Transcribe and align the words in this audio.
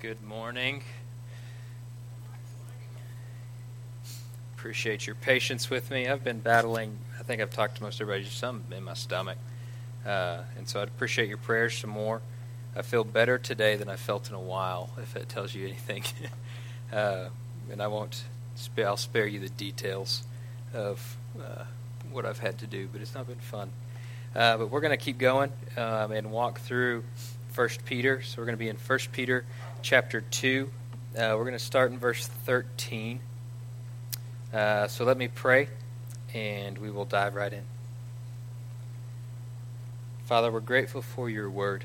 Good 0.00 0.22
morning. 0.22 0.82
Appreciate 4.56 5.06
your 5.06 5.14
patience 5.14 5.68
with 5.68 5.90
me. 5.90 6.08
I've 6.08 6.24
been 6.24 6.40
battling, 6.40 6.96
I 7.18 7.22
think 7.22 7.42
I've 7.42 7.50
talked 7.50 7.76
to 7.76 7.82
most 7.82 8.00
everybody, 8.00 8.24
just 8.24 8.38
something 8.38 8.74
in 8.74 8.82
my 8.82 8.94
stomach. 8.94 9.36
Uh, 10.06 10.38
and 10.56 10.66
so 10.66 10.80
I'd 10.80 10.88
appreciate 10.88 11.28
your 11.28 11.36
prayers 11.36 11.76
some 11.76 11.90
more. 11.90 12.22
I 12.74 12.80
feel 12.80 13.04
better 13.04 13.36
today 13.36 13.76
than 13.76 13.90
I 13.90 13.96
felt 13.96 14.30
in 14.30 14.34
a 14.34 14.40
while, 14.40 14.88
if 14.96 15.16
it 15.16 15.28
tells 15.28 15.54
you 15.54 15.66
anything. 15.66 16.02
uh, 16.94 17.28
and 17.70 17.82
I 17.82 17.88
won't, 17.88 18.24
sp- 18.56 18.80
I'll 18.80 18.96
spare 18.96 19.26
you 19.26 19.38
the 19.38 19.50
details 19.50 20.22
of 20.72 21.18
uh, 21.38 21.64
what 22.10 22.24
I've 22.24 22.38
had 22.38 22.56
to 22.60 22.66
do, 22.66 22.88
but 22.90 23.02
it's 23.02 23.14
not 23.14 23.26
been 23.26 23.36
fun. 23.36 23.68
Uh, 24.34 24.56
but 24.56 24.70
we're 24.70 24.80
going 24.80 24.96
to 24.98 25.04
keep 25.04 25.18
going 25.18 25.52
um, 25.76 26.12
and 26.12 26.30
walk 26.30 26.60
through 26.60 27.04
First 27.60 27.84
Peter. 27.84 28.22
So 28.22 28.40
we're 28.40 28.46
going 28.46 28.56
to 28.56 28.58
be 28.58 28.70
in 28.70 28.78
First 28.78 29.12
Peter 29.12 29.44
chapter 29.82 30.22
2. 30.22 30.70
Uh, 31.14 31.34
we're 31.36 31.44
going 31.44 31.52
to 31.52 31.58
start 31.58 31.92
in 31.92 31.98
verse 31.98 32.26
13. 32.26 33.20
Uh, 34.50 34.88
so 34.88 35.04
let 35.04 35.18
me 35.18 35.28
pray, 35.28 35.68
and 36.32 36.78
we 36.78 36.90
will 36.90 37.04
dive 37.04 37.34
right 37.34 37.52
in. 37.52 37.64
Father, 40.24 40.50
we're 40.50 40.60
grateful 40.60 41.02
for 41.02 41.28
your 41.28 41.50
word. 41.50 41.84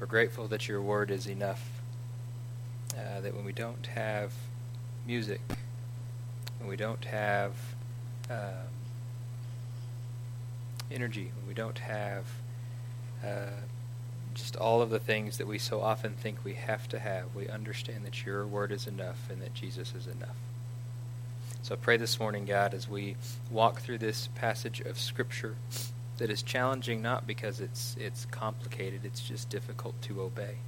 We're 0.00 0.06
grateful 0.06 0.48
that 0.48 0.66
your 0.66 0.80
word 0.80 1.10
is 1.10 1.26
enough. 1.26 1.82
Uh, 2.96 3.20
that 3.20 3.36
when 3.36 3.44
we 3.44 3.52
don't 3.52 3.88
have 3.88 4.32
music, 5.06 5.42
when 6.60 6.66
we 6.70 6.76
don't 6.76 7.04
have 7.04 7.52
um, 8.30 8.70
energy, 10.90 11.30
when 11.36 11.46
we 11.46 11.52
don't 11.52 11.80
have 11.80 12.24
uh, 13.24 13.50
just 14.34 14.56
all 14.56 14.80
of 14.80 14.90
the 14.90 15.00
things 15.00 15.38
that 15.38 15.46
we 15.46 15.58
so 15.58 15.80
often 15.80 16.14
think 16.14 16.44
we 16.44 16.54
have 16.54 16.88
to 16.88 16.98
have, 16.98 17.34
we 17.34 17.48
understand 17.48 18.06
that 18.06 18.24
your 18.24 18.46
word 18.46 18.70
is 18.70 18.86
enough 18.86 19.28
and 19.30 19.42
that 19.42 19.52
Jesus 19.52 19.94
is 19.94 20.06
enough. 20.06 20.36
So 21.62 21.74
I 21.74 21.76
pray 21.76 21.96
this 21.96 22.20
morning, 22.20 22.44
God, 22.44 22.72
as 22.72 22.88
we 22.88 23.16
walk 23.50 23.80
through 23.80 23.98
this 23.98 24.28
passage 24.34 24.80
of 24.80 24.98
Scripture 24.98 25.56
that 26.18 26.30
is 26.30 26.42
challenging 26.42 27.02
not 27.02 27.26
because 27.26 27.60
it's 27.60 27.96
it's 27.98 28.26
complicated, 28.26 29.00
it's 29.04 29.20
just 29.20 29.50
difficult 29.50 30.00
to 30.02 30.22
obey. 30.22 30.58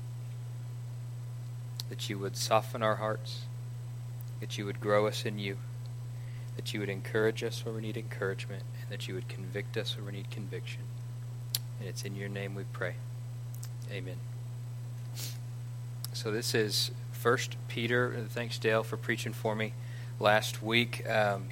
That 1.88 2.10
you 2.10 2.18
would 2.18 2.36
soften 2.36 2.82
our 2.82 2.96
hearts, 2.96 3.42
that 4.40 4.58
you 4.58 4.66
would 4.66 4.80
grow 4.80 5.06
us 5.06 5.24
in 5.24 5.38
you, 5.38 5.58
that 6.56 6.74
you 6.74 6.80
would 6.80 6.88
encourage 6.88 7.42
us 7.42 7.64
where 7.64 7.74
we 7.74 7.82
need 7.82 7.96
encouragement, 7.96 8.64
and 8.82 8.90
that 8.90 9.08
you 9.08 9.14
would 9.14 9.28
convict 9.28 9.76
us 9.76 9.96
where 9.96 10.06
we 10.06 10.12
need 10.12 10.30
conviction. 10.30 10.82
And 11.80 11.88
it's 11.88 12.04
in 12.04 12.14
your 12.14 12.28
name 12.28 12.54
we 12.54 12.64
pray. 12.74 12.94
Amen. 13.90 14.16
So 16.12 16.30
this 16.30 16.54
is 16.54 16.90
First 17.10 17.56
Peter. 17.68 18.26
Thanks, 18.28 18.58
Dale, 18.58 18.82
for 18.82 18.98
preaching 18.98 19.32
for 19.32 19.56
me 19.56 19.72
last 20.18 20.62
week. 20.62 21.08
Um, 21.08 21.46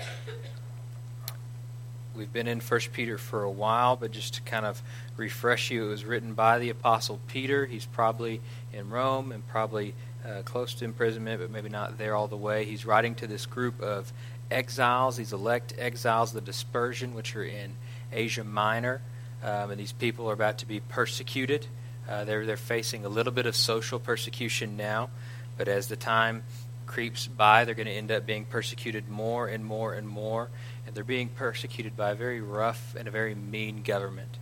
we've 2.15 2.33
been 2.33 2.47
in 2.47 2.61
First 2.61 2.93
Peter 2.93 3.17
for 3.17 3.43
a 3.43 3.51
while, 3.51 3.97
but 3.97 4.11
just 4.11 4.35
to 4.35 4.43
kind 4.43 4.67
of 4.67 4.83
refresh 5.17 5.71
you, 5.71 5.87
it 5.87 5.89
was 5.89 6.05
written 6.05 6.35
by 6.35 6.59
the 6.59 6.69
Apostle 6.69 7.21
Peter. 7.27 7.65
He's 7.65 7.87
probably 7.87 8.43
in 8.71 8.91
Rome 8.91 9.33
and 9.33 9.49
probably 9.49 9.95
uh, 10.27 10.43
close 10.43 10.75
to 10.75 10.85
imprisonment, 10.85 11.41
but 11.41 11.51
maybe 11.51 11.71
not 11.71 11.97
there 11.97 12.15
all 12.15 12.29
the 12.29 12.37
way. 12.37 12.67
He's 12.67 12.85
writing 12.85 13.15
to 13.15 13.27
this 13.27 13.47
group 13.47 13.81
of 13.81 14.13
exiles, 14.51 15.17
these 15.17 15.33
elect 15.33 15.73
exiles, 15.79 16.33
the 16.33 16.43
dispersion, 16.43 17.15
which 17.15 17.35
are 17.35 17.45
in 17.45 17.77
Asia 18.13 18.45
Minor. 18.45 19.01
Um, 19.43 19.71
and 19.71 19.81
these 19.81 19.93
people 19.93 20.29
are 20.31 20.35
about 20.35 20.59
to 20.59 20.67
be 20.67 20.81
persecuted. 20.81 21.67
Uh, 22.09 22.25
they're, 22.25 22.47
they're 22.47 22.57
facing 22.57 23.05
a 23.05 23.09
little 23.09 23.33
bit 23.33 23.47
of 23.47 23.55
social 23.55 23.99
persecution 23.99 24.77
now, 24.77 25.11
but 25.57 25.69
as 25.69 25.89
the 25.89 25.97
time 25.97 26.43
creeps 26.87 27.27
by, 27.27 27.65
they're 27.65 27.75
going 27.75 27.87
to 27.87 27.93
end 27.93 28.11
up 28.11 28.27
being 28.27 28.45
persecuted 28.45 29.09
more 29.09 29.47
and 29.47 29.65
more 29.65 29.93
and 29.93 30.09
more. 30.09 30.49
And 30.87 30.95
they're 30.95 31.05
being 31.05 31.29
persecuted 31.29 31.97
by 31.97 32.13
a 32.13 32.15
very 32.15 32.41
rough 32.41 32.95
and 32.97 33.07
a 33.07 33.11
very 33.11 33.35
mean 33.35 33.83
government. 33.83 34.39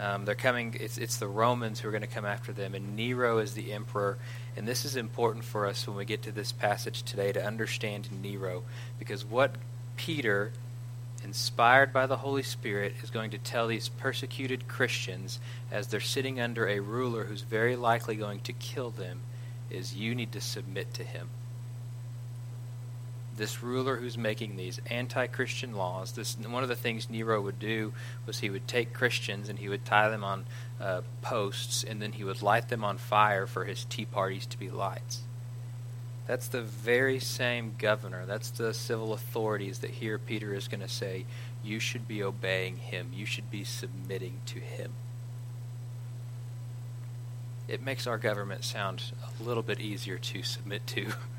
Um, 0.00 0.24
they're 0.24 0.34
coming, 0.34 0.76
it's, 0.80 0.96
it's 0.96 1.16
the 1.16 1.26
Romans 1.26 1.80
who 1.80 1.88
are 1.88 1.90
going 1.90 2.02
to 2.02 2.06
come 2.06 2.24
after 2.24 2.52
them, 2.52 2.74
and 2.74 2.96
Nero 2.96 3.38
is 3.38 3.54
the 3.54 3.72
emperor. 3.72 4.16
And 4.56 4.66
this 4.66 4.84
is 4.84 4.96
important 4.96 5.44
for 5.44 5.66
us 5.66 5.86
when 5.86 5.96
we 5.96 6.04
get 6.04 6.22
to 6.22 6.32
this 6.32 6.52
passage 6.52 7.02
today 7.02 7.32
to 7.32 7.44
understand 7.44 8.08
Nero, 8.22 8.62
because 8.98 9.24
what 9.24 9.56
Peter 9.96 10.52
inspired 11.24 11.92
by 11.92 12.06
the 12.06 12.18
Holy 12.18 12.42
Spirit, 12.42 12.94
is 13.02 13.10
going 13.10 13.30
to 13.30 13.38
tell 13.38 13.66
these 13.66 13.88
persecuted 13.88 14.68
Christians 14.68 15.40
as 15.70 15.88
they're 15.88 16.00
sitting 16.00 16.40
under 16.40 16.68
a 16.68 16.80
ruler 16.80 17.24
who's 17.24 17.42
very 17.42 17.76
likely 17.76 18.16
going 18.16 18.40
to 18.40 18.52
kill 18.52 18.90
them 18.90 19.20
is 19.70 19.94
you 19.94 20.14
need 20.14 20.32
to 20.32 20.40
submit 20.40 20.94
to 20.94 21.04
him. 21.04 21.28
This 23.36 23.62
ruler 23.62 23.96
who's 23.96 24.18
making 24.18 24.56
these 24.56 24.80
anti-Christian 24.90 25.74
laws, 25.74 26.12
this 26.12 26.36
one 26.38 26.64
of 26.64 26.68
the 26.68 26.74
things 26.74 27.08
Nero 27.08 27.40
would 27.40 27.60
do 27.60 27.92
was 28.26 28.40
he 28.40 28.50
would 28.50 28.66
take 28.66 28.92
Christians 28.92 29.48
and 29.48 29.58
he 29.58 29.68
would 29.68 29.84
tie 29.84 30.08
them 30.08 30.24
on 30.24 30.44
uh, 30.80 31.02
posts 31.22 31.84
and 31.84 32.02
then 32.02 32.12
he 32.12 32.24
would 32.24 32.42
light 32.42 32.68
them 32.68 32.82
on 32.82 32.98
fire 32.98 33.46
for 33.46 33.64
his 33.64 33.84
tea 33.84 34.06
parties 34.06 34.46
to 34.46 34.58
be 34.58 34.70
lights. 34.70 35.22
That's 36.28 36.46
the 36.46 36.60
very 36.60 37.18
same 37.18 37.74
governor. 37.78 38.26
That's 38.26 38.50
the 38.50 38.74
civil 38.74 39.14
authorities 39.14 39.78
that 39.78 39.90
here 39.90 40.18
Peter 40.18 40.54
is 40.54 40.68
going 40.68 40.82
to 40.82 40.88
say, 40.88 41.24
you 41.64 41.80
should 41.80 42.06
be 42.06 42.22
obeying 42.22 42.76
him. 42.76 43.10
You 43.14 43.24
should 43.24 43.50
be 43.50 43.64
submitting 43.64 44.42
to 44.46 44.60
him. 44.60 44.92
It 47.66 47.82
makes 47.82 48.06
our 48.06 48.18
government 48.18 48.62
sound 48.62 49.02
a 49.40 49.42
little 49.42 49.62
bit 49.62 49.80
easier 49.80 50.18
to 50.18 50.42
submit 50.42 50.86
to. 50.88 51.12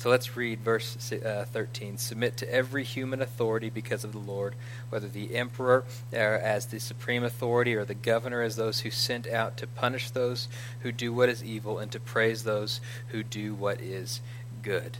So 0.00 0.08
let's 0.08 0.34
read 0.34 0.60
verse 0.60 1.12
uh, 1.12 1.44
13. 1.52 1.98
Submit 1.98 2.38
to 2.38 2.50
every 2.50 2.84
human 2.84 3.20
authority 3.20 3.68
because 3.68 4.02
of 4.02 4.12
the 4.12 4.18
Lord, 4.18 4.54
whether 4.88 5.08
the 5.08 5.36
emperor 5.36 5.84
uh, 6.10 6.16
as 6.16 6.64
the 6.64 6.80
supreme 6.80 7.22
authority 7.22 7.74
or 7.74 7.84
the 7.84 7.92
governor 7.92 8.40
as 8.40 8.56
those 8.56 8.80
who 8.80 8.90
sent 8.90 9.28
out 9.28 9.58
to 9.58 9.66
punish 9.66 10.08
those 10.08 10.48
who 10.80 10.90
do 10.90 11.12
what 11.12 11.28
is 11.28 11.44
evil 11.44 11.78
and 11.78 11.92
to 11.92 12.00
praise 12.00 12.44
those 12.44 12.80
who 13.08 13.22
do 13.22 13.52
what 13.52 13.82
is 13.82 14.22
good. 14.62 14.96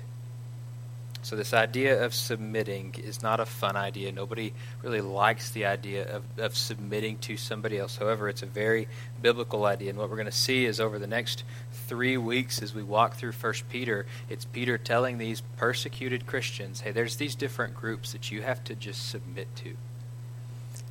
So, 1.23 1.37
this 1.37 1.53
idea 1.53 2.03
of 2.03 2.15
submitting 2.15 2.95
is 3.03 3.23
not 3.23 3.41
a 3.41 3.47
fun 3.47 3.77
idea. 3.77 4.11
Nobody 4.11 4.55
really 4.83 5.03
likes 5.03 5.51
the 5.51 5.67
idea 5.67 6.09
of, 6.17 6.23
of 6.39 6.57
submitting 6.57 7.19
to 7.19 7.37
somebody 7.37 7.79
else. 7.79 7.99
However, 7.99 8.29
it's 8.31 8.43
a 8.43 8.47
very 8.47 8.89
biblical 9.21 9.67
idea. 9.67 9.91
And 9.91 9.99
what 9.99 10.09
we're 10.09 10.17
going 10.17 10.27
to 10.27 10.33
see 10.33 10.65
is 10.65 10.81
over 10.81 10.99
the 10.99 11.07
next 11.07 11.45
three 11.73 12.17
weeks 12.17 12.63
as 12.63 12.75
we 12.75 12.83
walk 12.83 13.17
through 13.17 13.33
First 13.33 13.69
Peter, 13.69 14.07
it's 14.31 14.47
Peter 14.47 14.79
telling 14.79 15.19
these 15.19 15.43
persecuted 15.59 16.27
Christians 16.27 16.81
hey, 16.81 16.93
there's 16.93 17.17
these 17.17 17.35
different 17.35 17.75
groups 17.75 18.13
that 18.13 18.31
you 18.31 18.41
have 18.41 18.65
to 18.65 18.75
just 18.75 19.07
submit 19.09 19.55
to. 19.57 19.77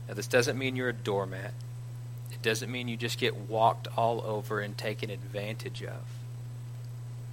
Now, 0.08 0.14
this 0.14 0.28
doesn't 0.28 0.58
mean 0.58 0.76
you're 0.76 0.90
a 0.90 0.94
doormat, 0.94 1.54
it 2.32 2.42
doesn't 2.44 2.72
mean 2.72 2.88
you 2.88 2.98
just 2.98 3.18
get 3.18 3.36
walked 3.36 3.88
all 3.98 4.22
over 4.24 4.60
and 4.60 4.78
taken 4.78 5.10
advantage 5.10 5.82
of. 5.82 6.19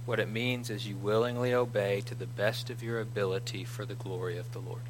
What 0.07 0.21
it 0.21 0.29
means 0.29 0.69
is 0.69 0.87
you 0.87 0.95
willingly 0.95 1.53
obey 1.53 1.99
to 2.05 2.15
the 2.15 2.25
best 2.25 2.69
of 2.69 2.81
your 2.81 3.01
ability 3.01 3.65
for 3.65 3.83
the 3.83 3.93
glory 3.93 4.37
of 4.37 4.53
the 4.53 4.59
Lord. 4.59 4.83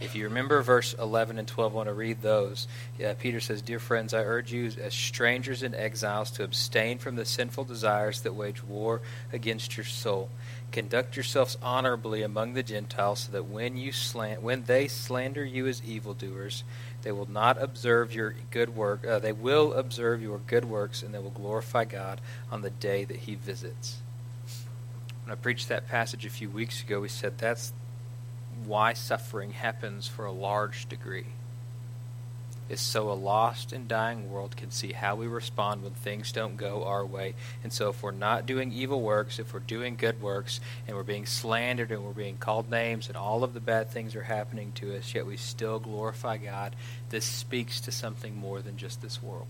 If 0.00 0.14
you 0.14 0.24
remember 0.24 0.62
verse 0.62 0.94
11 0.94 1.38
and 1.38 1.46
12, 1.46 1.72
I 1.72 1.76
want 1.76 1.88
to 1.90 1.92
read 1.92 2.22
those. 2.22 2.66
Yeah, 2.98 3.12
Peter 3.12 3.40
says, 3.40 3.60
Dear 3.60 3.78
friends, 3.78 4.14
I 4.14 4.22
urge 4.22 4.50
you 4.50 4.72
as 4.80 4.94
strangers 4.94 5.62
and 5.62 5.74
exiles 5.74 6.30
to 6.32 6.44
abstain 6.44 6.96
from 6.96 7.16
the 7.16 7.26
sinful 7.26 7.64
desires 7.64 8.22
that 8.22 8.34
wage 8.34 8.64
war 8.64 9.02
against 9.34 9.76
your 9.76 9.84
soul. 9.84 10.30
Conduct 10.72 11.14
yourselves 11.14 11.58
honorably 11.62 12.22
among 12.22 12.54
the 12.54 12.62
Gentiles, 12.62 13.20
so 13.20 13.32
that 13.32 13.44
when 13.44 13.76
you 13.76 13.92
slant, 13.92 14.40
when 14.40 14.64
they 14.64 14.88
slander 14.88 15.44
you 15.44 15.66
as 15.66 15.82
evildoers, 15.84 16.64
they 17.02 17.12
will 17.12 17.30
not 17.30 17.62
observe 17.62 18.14
your 18.14 18.34
good 18.50 18.74
work. 18.74 19.06
Uh, 19.06 19.18
they 19.18 19.32
will 19.32 19.74
observe 19.74 20.22
your 20.22 20.38
good 20.38 20.64
works, 20.64 21.02
and 21.02 21.12
they 21.12 21.18
will 21.18 21.28
glorify 21.28 21.84
God 21.84 22.18
on 22.50 22.62
the 22.62 22.70
day 22.70 23.04
that 23.04 23.18
He 23.18 23.34
visits. 23.34 24.01
When 25.24 25.32
I 25.32 25.36
preached 25.36 25.68
that 25.68 25.88
passage 25.88 26.26
a 26.26 26.30
few 26.30 26.50
weeks 26.50 26.82
ago, 26.82 27.00
we 27.00 27.08
said 27.08 27.38
that's 27.38 27.72
why 28.64 28.92
suffering 28.92 29.52
happens 29.52 30.08
for 30.08 30.24
a 30.24 30.32
large 30.32 30.88
degree. 30.88 31.26
Is 32.68 32.80
so 32.80 33.10
a 33.10 33.12
lost 33.12 33.72
and 33.72 33.86
dying 33.86 34.30
world 34.30 34.56
can 34.56 34.70
see 34.70 34.92
how 34.92 35.16
we 35.16 35.26
respond 35.26 35.82
when 35.82 35.92
things 35.92 36.32
don't 36.32 36.56
go 36.56 36.84
our 36.84 37.04
way. 37.04 37.34
And 37.62 37.72
so, 37.72 37.90
if 37.90 38.02
we're 38.02 38.12
not 38.12 38.46
doing 38.46 38.72
evil 38.72 39.02
works, 39.02 39.38
if 39.38 39.52
we're 39.52 39.60
doing 39.60 39.96
good 39.96 40.22
works, 40.22 40.58
and 40.86 40.96
we're 40.96 41.02
being 41.02 41.26
slandered 41.26 41.90
and 41.90 42.02
we're 42.02 42.12
being 42.12 42.38
called 42.38 42.70
names, 42.70 43.08
and 43.08 43.16
all 43.16 43.44
of 43.44 43.52
the 43.52 43.60
bad 43.60 43.90
things 43.90 44.16
are 44.16 44.22
happening 44.22 44.72
to 44.76 44.96
us, 44.96 45.14
yet 45.14 45.26
we 45.26 45.36
still 45.36 45.80
glorify 45.80 46.38
God, 46.38 46.74
this 47.10 47.26
speaks 47.26 47.80
to 47.82 47.92
something 47.92 48.36
more 48.36 48.62
than 48.62 48.78
just 48.78 49.02
this 49.02 49.22
world. 49.22 49.48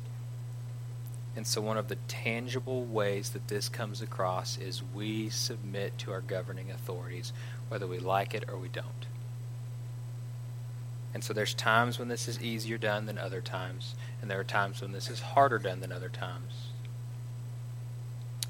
And 1.34 1.46
so, 1.46 1.62
one 1.62 1.79
of 1.79 1.88
the 1.88 1.96
tangible 2.08 2.84
ways 2.84 3.31
that 3.31 3.49
this 3.49 3.69
comes 3.69 4.02
across 4.02 4.58
is 4.58 4.82
we 4.94 5.31
submit 5.31 5.96
to 5.99 6.12
our 6.12 6.20
governing 6.20 6.70
authorities, 6.70 7.32
whether 7.69 7.87
we 7.87 7.99
like 7.99 8.34
it 8.34 8.44
or 8.49 8.58
we 8.58 8.69
don't. 8.69 9.06
And 11.14 11.25
so, 11.25 11.32
there's 11.32 11.55
times 11.55 11.99
when 11.99 12.08
this 12.08 12.29
is 12.29 12.43
easier 12.43 12.76
done 12.76 13.06
than 13.06 13.17
other 13.17 13.40
times, 13.40 13.94
and 14.20 14.31
there 14.31 14.40
are 14.40 14.44
times 14.44 14.82
when 14.82 14.93
this 14.93 15.08
is 15.08 15.20
harder 15.20 15.58
done 15.58 15.81
than 15.81 15.90
other 15.90 16.11
times. 16.11 16.69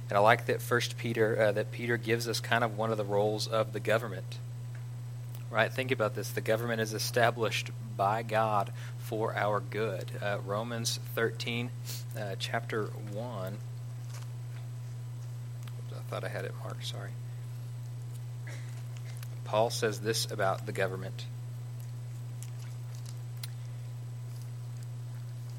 And 0.08 0.18
I 0.18 0.20
like 0.20 0.46
that 0.46 0.60
First 0.60 0.98
Peter 0.98 1.40
uh, 1.40 1.52
that 1.52 1.70
Peter 1.72 1.96
gives 1.96 2.28
us 2.28 2.40
kind 2.40 2.64
of 2.64 2.76
one 2.76 2.90
of 2.90 2.98
the 2.98 3.04
roles 3.04 3.46
of 3.46 3.72
the 3.72 3.80
government. 3.80 4.38
Right? 5.52 5.70
Think 5.70 5.90
about 5.90 6.14
this. 6.14 6.30
The 6.30 6.40
government 6.40 6.80
is 6.80 6.94
established 6.94 7.72
by 7.94 8.22
God 8.22 8.72
for 8.96 9.36
our 9.36 9.60
good. 9.60 10.10
Uh, 10.22 10.38
Romans 10.46 10.98
13, 11.14 11.70
uh, 12.18 12.36
chapter 12.38 12.84
1. 12.84 13.58
I 15.94 16.00
thought 16.08 16.24
I 16.24 16.28
had 16.28 16.46
it 16.46 16.54
marked, 16.64 16.86
sorry. 16.86 17.10
Paul 19.44 19.68
says 19.68 20.00
this 20.00 20.30
about 20.30 20.64
the 20.64 20.72
government. 20.72 21.26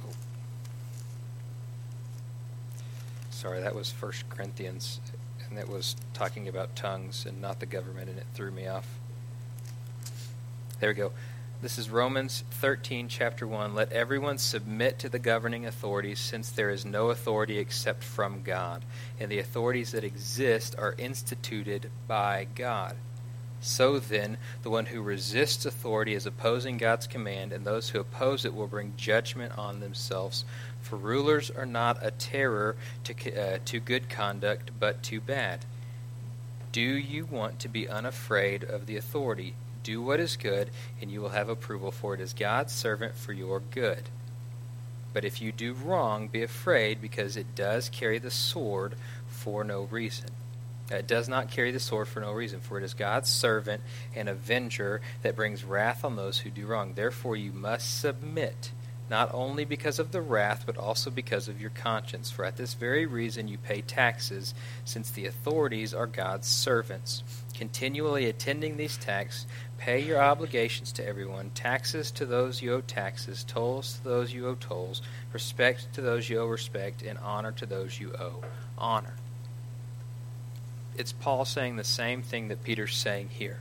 Oh. 0.03 0.09
Sorry, 3.29 3.61
that 3.61 3.75
was 3.75 3.91
First 3.91 4.27
Corinthians, 4.29 4.99
and 5.47 5.55
that 5.59 5.69
was 5.69 5.95
talking 6.15 6.47
about 6.47 6.75
tongues 6.75 7.27
and 7.27 7.39
not 7.39 7.59
the 7.59 7.67
government, 7.67 8.09
and 8.09 8.17
it 8.17 8.25
threw 8.33 8.49
me 8.49 8.65
off. 8.65 8.87
There 10.83 10.89
we 10.89 10.95
go. 10.95 11.13
This 11.61 11.77
is 11.77 11.89
Romans 11.89 12.43
13, 12.51 13.07
chapter 13.07 13.47
1. 13.47 13.73
Let 13.73 13.93
everyone 13.93 14.37
submit 14.37 14.99
to 14.99 15.07
the 15.07 15.17
governing 15.17 15.65
authorities, 15.65 16.19
since 16.19 16.49
there 16.49 16.69
is 16.69 16.83
no 16.83 17.09
authority 17.09 17.57
except 17.57 18.03
from 18.03 18.41
God, 18.43 18.83
and 19.17 19.31
the 19.31 19.39
authorities 19.39 19.93
that 19.93 20.03
exist 20.03 20.75
are 20.77 20.93
instituted 20.97 21.89
by 22.05 22.47
God. 22.53 22.97
So 23.61 23.97
then, 23.97 24.35
the 24.63 24.69
one 24.69 24.87
who 24.87 25.01
resists 25.01 25.65
authority 25.65 26.15
is 26.15 26.25
opposing 26.25 26.77
God's 26.77 27.07
command, 27.07 27.53
and 27.53 27.63
those 27.63 27.91
who 27.91 28.01
oppose 28.01 28.43
it 28.43 28.53
will 28.53 28.67
bring 28.67 28.95
judgment 28.97 29.57
on 29.57 29.79
themselves. 29.79 30.43
For 30.81 30.97
rulers 30.97 31.49
are 31.49 31.65
not 31.65 32.05
a 32.05 32.11
terror 32.11 32.75
to, 33.05 33.13
uh, 33.41 33.59
to 33.63 33.79
good 33.79 34.09
conduct, 34.09 34.71
but 34.81 35.01
to 35.03 35.21
bad. 35.21 35.63
Do 36.73 36.81
you 36.81 37.23
want 37.23 37.59
to 37.59 37.69
be 37.69 37.87
unafraid 37.87 38.65
of 38.65 38.85
the 38.85 38.97
authority? 38.97 39.55
Do 39.83 40.01
what 40.01 40.19
is 40.19 40.37
good, 40.37 40.69
and 41.01 41.11
you 41.11 41.21
will 41.21 41.29
have 41.29 41.49
approval, 41.49 41.91
for 41.91 42.13
it 42.13 42.21
is 42.21 42.33
God's 42.33 42.73
servant 42.73 43.15
for 43.15 43.33
your 43.33 43.59
good. 43.59 44.03
But 45.13 45.25
if 45.25 45.41
you 45.41 45.51
do 45.51 45.73
wrong, 45.73 46.27
be 46.27 46.41
afraid, 46.41 47.01
because 47.01 47.37
it 47.37 47.53
does 47.53 47.89
carry 47.89 48.17
the 48.17 48.31
sword 48.31 48.95
for 49.27 49.63
no 49.63 49.83
reason. 49.83 50.29
It 50.89 51.07
does 51.07 51.29
not 51.29 51.51
carry 51.51 51.71
the 51.71 51.79
sword 51.79 52.07
for 52.07 52.19
no 52.19 52.31
reason, 52.31 52.59
for 52.59 52.77
it 52.77 52.83
is 52.83 52.93
God's 52.93 53.29
servant 53.29 53.81
and 54.15 54.27
avenger 54.27 55.01
that 55.21 55.35
brings 55.35 55.63
wrath 55.63 56.03
on 56.03 56.15
those 56.15 56.39
who 56.39 56.49
do 56.49 56.65
wrong. 56.65 56.93
Therefore, 56.93 57.35
you 57.35 57.51
must 57.51 57.99
submit, 57.99 58.71
not 59.09 59.33
only 59.33 59.65
because 59.65 59.99
of 59.99 60.11
the 60.11 60.21
wrath, 60.21 60.63
but 60.65 60.77
also 60.77 61.09
because 61.09 61.47
of 61.47 61.61
your 61.61 61.69
conscience. 61.71 62.31
For 62.31 62.45
at 62.45 62.57
this 62.57 62.73
very 62.73 63.05
reason 63.05 63.47
you 63.47 63.57
pay 63.57 63.81
taxes, 63.81 64.53
since 64.85 65.09
the 65.09 65.25
authorities 65.25 65.93
are 65.93 66.07
God's 66.07 66.47
servants. 66.47 67.23
Continually 67.53 68.25
attending 68.25 68.77
these 68.77 68.97
taxes, 68.97 69.45
pay 69.77 69.99
your 69.99 70.21
obligations 70.21 70.91
to 70.93 71.05
everyone, 71.05 71.51
taxes 71.53 72.11
to 72.11 72.25
those 72.25 72.61
you 72.61 72.73
owe 72.73 72.81
taxes, 72.81 73.43
tolls 73.43 73.97
to 73.97 74.03
those 74.03 74.33
you 74.33 74.47
owe 74.47 74.55
tolls, 74.55 75.01
respect 75.31 75.93
to 75.93 76.01
those 76.01 76.29
you 76.29 76.39
owe 76.39 76.47
respect, 76.47 77.01
and 77.01 77.19
honor 77.19 77.51
to 77.51 77.65
those 77.65 77.99
you 77.99 78.13
owe 78.19 78.41
honor 78.77 79.13
it's 80.97 81.11
Paul 81.11 81.45
saying 81.45 81.75
the 81.75 81.83
same 81.83 82.21
thing 82.21 82.49
that 82.49 82.63
Peter's 82.63 82.95
saying 82.95 83.29
here 83.29 83.59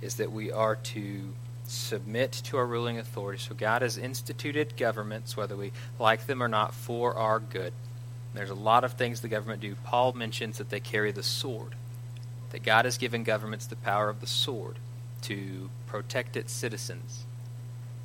is 0.00 0.16
that 0.16 0.30
we 0.30 0.52
are 0.52 0.76
to 0.76 1.34
submit 1.66 2.32
to 2.32 2.56
our 2.56 2.66
ruling 2.66 2.98
authority. 2.98 3.38
So 3.38 3.54
God 3.54 3.82
has 3.82 3.98
instituted 3.98 4.76
governments, 4.76 5.36
whether 5.36 5.56
we 5.56 5.72
like 5.98 6.26
them 6.26 6.42
or 6.42 6.48
not, 6.48 6.72
for 6.72 7.14
our 7.14 7.40
good. 7.40 7.72
There's 8.32 8.50
a 8.50 8.54
lot 8.54 8.84
of 8.84 8.92
things 8.92 9.20
the 9.20 9.28
government 9.28 9.60
do. 9.60 9.74
Paul 9.84 10.12
mentions 10.12 10.58
that 10.58 10.70
they 10.70 10.80
carry 10.80 11.10
the 11.12 11.22
sword, 11.22 11.74
that 12.50 12.62
God 12.62 12.84
has 12.84 12.98
given 12.98 13.24
governments 13.24 13.66
the 13.66 13.76
power 13.76 14.08
of 14.08 14.20
the 14.20 14.26
sword 14.26 14.76
to 15.22 15.70
protect 15.86 16.36
its 16.36 16.52
citizens, 16.52 17.26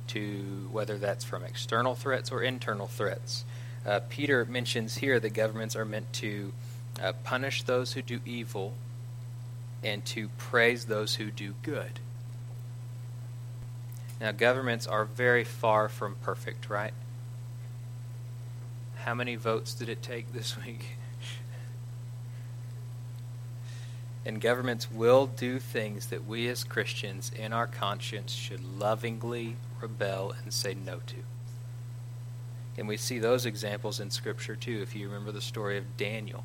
to 0.08 0.68
whether 0.70 0.98
that's 0.98 1.24
from 1.24 1.44
external 1.44 1.94
threats 1.94 2.30
or 2.30 2.42
internal 2.42 2.86
threats. 2.86 3.44
Uh, 3.86 4.00
Peter 4.08 4.44
mentions 4.44 4.96
here 4.96 5.20
that 5.20 5.30
governments 5.30 5.76
are 5.76 5.84
meant 5.84 6.12
to 6.14 6.52
uh, 7.02 7.12
punish 7.24 7.62
those 7.62 7.92
who 7.92 8.02
do 8.02 8.20
evil, 8.24 8.74
and 9.82 10.04
to 10.06 10.28
praise 10.38 10.86
those 10.86 11.16
who 11.16 11.30
do 11.30 11.54
good. 11.62 12.00
Now, 14.20 14.32
governments 14.32 14.86
are 14.86 15.04
very 15.04 15.44
far 15.44 15.88
from 15.88 16.16
perfect, 16.22 16.70
right? 16.70 16.94
How 19.04 19.14
many 19.14 19.36
votes 19.36 19.74
did 19.74 19.88
it 19.88 20.02
take 20.02 20.32
this 20.32 20.56
week? 20.64 20.96
And 24.24 24.40
governments 24.40 24.90
will 24.90 25.26
do 25.26 25.58
things 25.58 26.06
that 26.06 26.26
we 26.26 26.48
as 26.48 26.64
Christians 26.64 27.30
in 27.36 27.52
our 27.52 27.66
conscience 27.66 28.32
should 28.32 28.64
lovingly 28.64 29.56
rebel 29.80 30.34
and 30.42 30.52
say 30.52 30.74
no 30.74 31.00
to. 31.06 31.16
And 32.76 32.88
we 32.88 32.96
see 32.96 33.18
those 33.18 33.46
examples 33.46 34.00
in 34.00 34.10
Scripture 34.10 34.56
too, 34.56 34.80
if 34.82 34.96
you 34.96 35.08
remember 35.08 35.32
the 35.32 35.40
story 35.40 35.78
of 35.78 35.96
Daniel 35.96 36.44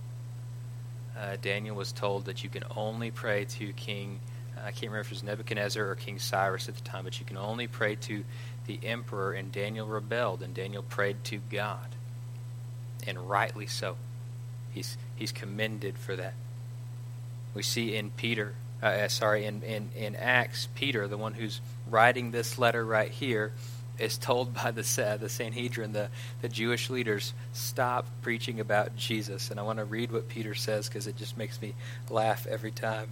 uh, 1.20 1.36
Daniel 1.42 1.76
was 1.76 1.92
told 1.92 2.26
that 2.26 2.44
you 2.44 2.50
can 2.50 2.64
only 2.76 3.12
pray 3.12 3.44
to 3.44 3.74
King, 3.74 4.20
uh, 4.58 4.62
I 4.62 4.72
can't 4.72 4.84
remember 4.84 5.02
if 5.02 5.08
it 5.08 5.16
was 5.16 5.24
Nebuchadnezzar 5.24 5.86
or 5.86 5.96
King 5.96 6.18
Cyrus 6.18 6.70
at 6.70 6.76
the 6.76 6.81
time, 6.81 7.04
but 7.04 7.20
you 7.20 7.26
can 7.26 7.38
only 7.38 7.68
pray 7.68 7.96
to 7.96 8.24
the 8.66 8.80
emperor, 8.84 9.34
and 9.34 9.52
Daniel 9.52 9.88
rebelled, 9.88 10.42
and 10.42 10.54
Daniel 10.54 10.84
prayed 10.84 11.24
to 11.26 11.40
God. 11.50 11.88
And 13.06 13.30
rightly 13.30 13.68
so. 13.68 13.98
He's, 14.72 14.98
he's 15.16 15.31
commended 15.31 15.98
for 15.98 16.16
that. 16.16 16.34
We 17.54 17.63
see 17.63 17.96
in 17.96 18.12
Peter, 18.12 18.54
uh, 18.81 18.88
uh 18.88 19.07
sorry, 19.07 19.46
in, 19.46 19.63
in, 19.63 19.90
in 19.96 20.16
Acts, 20.16 20.68
Peter, 20.75 21.07
the 21.07 21.18
one 21.18 21.34
who's 21.34 21.62
writing 21.90 22.31
this 22.31 22.57
letter 22.57 22.86
right 22.86 23.12
here, 23.12 23.54
is 23.98 24.18
told 24.18 24.54
by 24.63 24.72
the 24.72 24.81
uh, 25.06 25.18
the 25.18 25.30
Sanhedrin, 25.30 25.94
the, 25.94 26.10
the 26.42 26.50
Jewish 26.50 26.90
leaders, 26.90 27.34
stop 27.54 28.07
preaching 28.22 28.60
about 28.60 28.96
Jesus. 28.96 29.51
And 29.51 29.60
I 29.60 29.63
want 29.63 29.80
to 29.80 29.86
read 29.86 30.12
what 30.12 30.28
Peter 30.28 30.56
says 30.56 30.88
because 30.88 31.07
it 31.07 31.16
just 31.16 31.38
makes 31.38 31.62
me 31.62 31.75
laugh 32.10 32.47
every 32.47 32.71
time. 32.71 33.09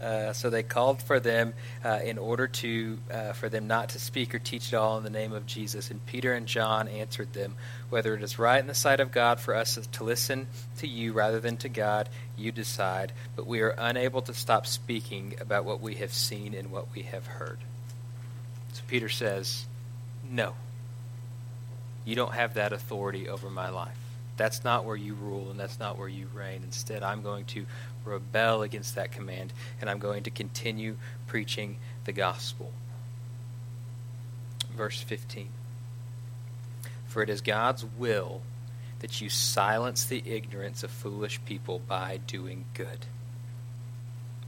Uh, 0.00 0.32
so 0.32 0.50
they 0.50 0.62
called 0.62 1.02
for 1.02 1.20
them 1.20 1.52
uh, 1.84 2.00
in 2.02 2.18
order 2.18 2.46
to 2.46 2.98
uh, 3.10 3.32
for 3.32 3.48
them 3.48 3.66
not 3.66 3.90
to 3.90 3.98
speak 3.98 4.34
or 4.34 4.38
teach 4.38 4.72
at 4.72 4.78
all 4.78 4.96
in 4.96 5.04
the 5.04 5.10
name 5.10 5.32
of 5.32 5.46
Jesus. 5.46 5.90
And 5.90 6.04
Peter 6.06 6.32
and 6.32 6.46
John 6.46 6.88
answered 6.88 7.32
them, 7.32 7.54
"Whether 7.90 8.14
it 8.14 8.22
is 8.22 8.38
right 8.38 8.60
in 8.60 8.66
the 8.66 8.74
sight 8.74 9.00
of 9.00 9.12
God 9.12 9.40
for 9.40 9.54
us 9.54 9.78
to 9.92 10.04
listen 10.04 10.46
to 10.78 10.86
you 10.86 11.12
rather 11.12 11.40
than 11.40 11.56
to 11.58 11.68
God, 11.68 12.08
you 12.36 12.50
decide. 12.50 13.12
But 13.36 13.46
we 13.46 13.60
are 13.60 13.74
unable 13.76 14.22
to 14.22 14.34
stop 14.34 14.66
speaking 14.66 15.34
about 15.40 15.64
what 15.64 15.80
we 15.80 15.96
have 15.96 16.12
seen 16.12 16.54
and 16.54 16.70
what 16.70 16.94
we 16.94 17.02
have 17.02 17.26
heard." 17.26 17.58
So 18.72 18.82
Peter 18.88 19.08
says, 19.08 19.66
No, 20.28 20.54
you 22.04 22.14
don't 22.14 22.32
have 22.32 22.54
that 22.54 22.72
authority 22.72 23.28
over 23.28 23.50
my 23.50 23.68
life. 23.68 23.96
That's 24.36 24.64
not 24.64 24.84
where 24.84 24.96
you 24.96 25.14
rule 25.14 25.50
and 25.50 25.60
that's 25.60 25.78
not 25.78 25.98
where 25.98 26.08
you 26.08 26.28
reign. 26.32 26.62
Instead, 26.64 27.02
I'm 27.02 27.22
going 27.22 27.44
to 27.46 27.66
rebel 28.04 28.62
against 28.62 28.94
that 28.94 29.12
command 29.12 29.52
and 29.80 29.88
I'm 29.88 29.98
going 29.98 30.22
to 30.24 30.30
continue 30.30 30.96
preaching 31.26 31.76
the 32.04 32.12
gospel. 32.12 32.72
Verse 34.76 35.00
15 35.02 35.48
For 37.06 37.22
it 37.22 37.30
is 37.30 37.40
God's 37.40 37.84
will 37.84 38.42
that 39.00 39.20
you 39.20 39.28
silence 39.28 40.04
the 40.04 40.22
ignorance 40.26 40.82
of 40.82 40.90
foolish 40.90 41.40
people 41.44 41.78
by 41.78 42.20
doing 42.26 42.66
good. 42.74 43.06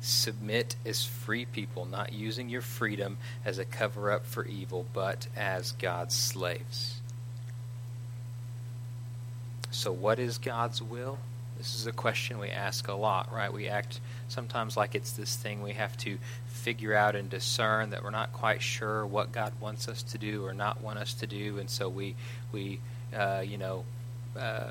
Submit 0.01 0.77
as 0.85 1.05
free 1.05 1.45
people, 1.45 1.87
not 1.87 2.13
using 2.13 2.49
your 2.49 2.61
freedom 2.61 3.19
as 3.45 3.59
a 3.59 3.65
cover 3.65 4.11
up 4.11 4.27
for 4.27 4.45
evil, 4.45 4.85
but 4.93 5.27
as 5.37 5.73
God's 5.73 6.15
slaves. 6.15 7.01
So, 9.71 9.93
what 9.93 10.19
is 10.19 10.39
God's 10.39 10.83
will? 10.83 11.19
This 11.59 11.75
is 11.75 11.87
a 11.87 11.93
question 11.93 12.39
we 12.39 12.49
ask 12.49 12.89
a 12.89 12.95
lot, 12.95 13.33
right? 13.33 13.53
We 13.53 13.69
act 13.69 14.01
sometimes 14.29 14.77
like 14.77 14.95
it's 14.95 15.13
this 15.13 15.37
thing 15.37 15.63
we 15.63 15.73
have 15.73 15.97
to 15.99 16.19
figure 16.47 16.95
out 16.95 17.15
and 17.15 17.31
discern 17.31 17.91
that 17.91 18.03
we're 18.03 18.11
not 18.11 18.33
quite 18.33 18.63
sure 18.63 19.07
what 19.07 19.33
God 19.33 19.53
wants 19.61 19.89
us 19.89 20.03
to 20.05 20.19
do 20.19 20.45
or 20.45 20.55
not 20.55 20.81
want 20.83 20.99
us 20.99 21.15
to 21.15 21.27
do, 21.27 21.59
and 21.59 21.71
so 21.71 21.89
we 21.89 22.15
we 22.51 22.81
uh, 23.15 23.43
you 23.47 23.59
know 23.59 23.85
uh, 24.37 24.71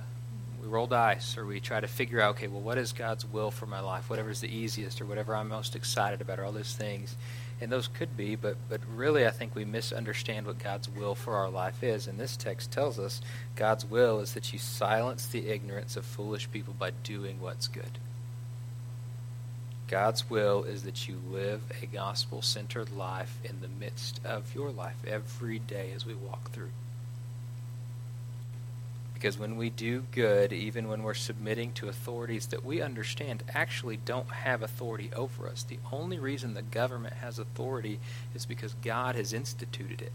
we 0.62 0.68
roll 0.68 0.88
dice 0.88 1.38
or 1.38 1.46
we 1.46 1.60
try 1.60 1.80
to 1.80 1.88
figure 1.88 2.22
out, 2.22 2.36
okay, 2.36 2.48
well, 2.48 2.62
what 2.62 2.78
is 2.78 2.94
God's 2.94 3.26
will 3.26 3.52
for 3.52 3.66
my 3.66 3.80
life? 3.80 4.10
whatever's 4.10 4.42
the 4.42 4.54
easiest 4.54 5.02
or 5.02 5.06
whatever 5.06 5.36
I'm 5.36 5.48
most 5.48 5.76
excited 5.76 6.22
about, 6.22 6.40
or 6.40 6.46
all 6.46 6.52
those 6.52 6.76
things. 6.76 7.16
And 7.62 7.72
those 7.72 7.88
could 7.88 8.18
be, 8.18 8.36
but, 8.36 8.58
but 8.70 8.82
really, 8.92 9.26
I 9.26 9.30
think 9.30 9.54
we 9.54 9.66
misunderstand 9.66 10.48
what 10.48 10.58
God's 10.58 10.90
will 10.90 11.14
for 11.14 11.36
our 11.36 11.50
life 11.50 11.84
is. 11.84 12.08
And 12.08 12.20
this 12.20 12.36
text 12.36 12.72
tells 12.72 12.98
us 12.98 13.22
God's 13.56 13.86
will 13.86 14.20
is 14.20 14.34
that 14.34 14.52
you 14.52 14.58
silence 14.58 15.28
the 15.28 15.48
ignorance 15.48 15.96
of 15.96 16.04
foolish 16.04 16.52
people 16.52 16.74
by 16.78 16.90
doing 17.04 17.40
what's 17.40 17.68
good. 17.68 18.00
God's 19.88 20.28
will 20.30 20.64
is 20.64 20.84
that 20.84 21.08
you 21.08 21.22
live 21.30 21.62
a 21.84 21.86
gospel 21.86 22.42
centered 22.42 22.92
life 22.92 23.38
in 23.44 23.62
the 23.62 23.68
midst 23.68 24.20
of 24.26 24.56
your 24.56 24.72
life 24.72 24.98
every 25.06 25.60
day 25.60 25.92
as 25.94 26.06
we 26.06 26.16
walk 26.16 26.52
through 26.52 26.72
Because 29.22 29.38
when 29.38 29.56
we 29.56 29.70
do 29.70 30.06
good, 30.12 30.52
even 30.52 30.88
when 30.88 31.04
we're 31.04 31.14
submitting 31.14 31.74
to 31.74 31.88
authorities 31.88 32.48
that 32.48 32.66
we 32.66 32.82
understand 32.82 33.44
actually 33.54 33.98
don't 33.98 34.32
have 34.32 34.64
authority 34.64 35.12
over 35.16 35.48
us, 35.48 35.62
the 35.62 35.78
only 35.92 36.18
reason 36.18 36.56
the 36.56 36.64
government 36.64 37.14
has 37.14 37.38
authority 37.38 38.00
is 38.34 38.48
because 38.48 38.74
God 38.82 39.14
has 39.14 39.32
instituted 39.32 40.02
it. 40.02 40.12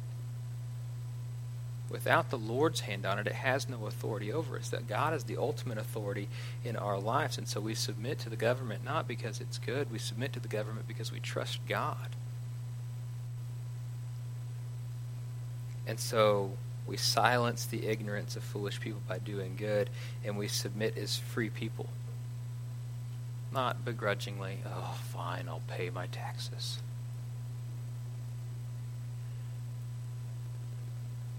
Without 1.89 2.31
the 2.31 2.37
Lord's 2.39 2.81
hand 2.81 3.07
on 3.07 3.21
it, 3.21 3.29
it 3.29 3.35
has 3.35 3.69
no 3.69 3.87
authority 3.87 4.33
over 4.33 4.59
us. 4.59 4.71
That 4.71 4.89
God 4.89 5.15
is 5.15 5.23
the 5.23 5.37
ultimate 5.37 5.79
authority 5.79 6.29
in 6.65 6.75
our 6.75 6.99
lives. 6.99 7.39
And 7.39 7.47
so 7.47 7.61
we 7.61 7.77
submit 7.77 8.19
to 8.21 8.29
the 8.29 8.35
government 8.35 8.85
not 8.85 9.07
because 9.07 9.41
it's 9.41 9.59
good, 9.59 9.93
we 9.93 10.01
submit 10.01 10.33
to 10.33 10.41
the 10.41 10.49
government 10.49 10.89
because 10.89 11.13
we 11.13 11.21
trust 11.21 11.61
God. 11.69 12.17
And 15.87 16.01
so 16.01 16.55
we 16.87 16.97
silence 16.97 17.67
the 17.67 17.87
ignorance 17.87 18.37
of 18.37 18.45
foolish 18.45 18.81
people 18.81 19.01
by 19.09 19.19
doing 19.19 19.57
good, 19.57 19.91
and 20.25 20.39
we 20.39 20.49
submit 20.49 20.97
as 20.97 21.19
free 21.19 21.51
people. 21.51 21.89
Not 23.53 23.85
begrudgingly, 23.85 24.59
oh, 24.67 24.97
fine, 25.03 25.49
I'll 25.49 25.63
pay 25.67 25.91
my 25.91 26.07
taxes. 26.07 26.79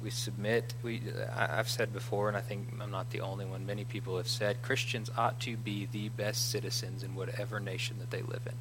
We 0.04 0.10
submit. 0.10 0.74
We, 0.84 1.02
I've 1.36 1.70
said 1.70 1.92
before, 1.92 2.28
and 2.28 2.38
I 2.38 2.42
think 2.42 2.68
I'm 2.80 2.92
not 2.92 3.10
the 3.10 3.22
only 3.22 3.46
one, 3.46 3.66
many 3.66 3.84
people 3.84 4.18
have 4.18 4.28
said 4.28 4.62
Christians 4.62 5.10
ought 5.18 5.40
to 5.42 5.58
be 5.58 5.88
the 5.92 6.10
best 6.10 6.50
citizens 6.50 7.04
in 7.04 7.16
whatever 7.16 7.60
nation 7.60 7.98
that 8.00 8.12
they 8.12 8.22
live 8.22 8.42
in. 8.46 8.54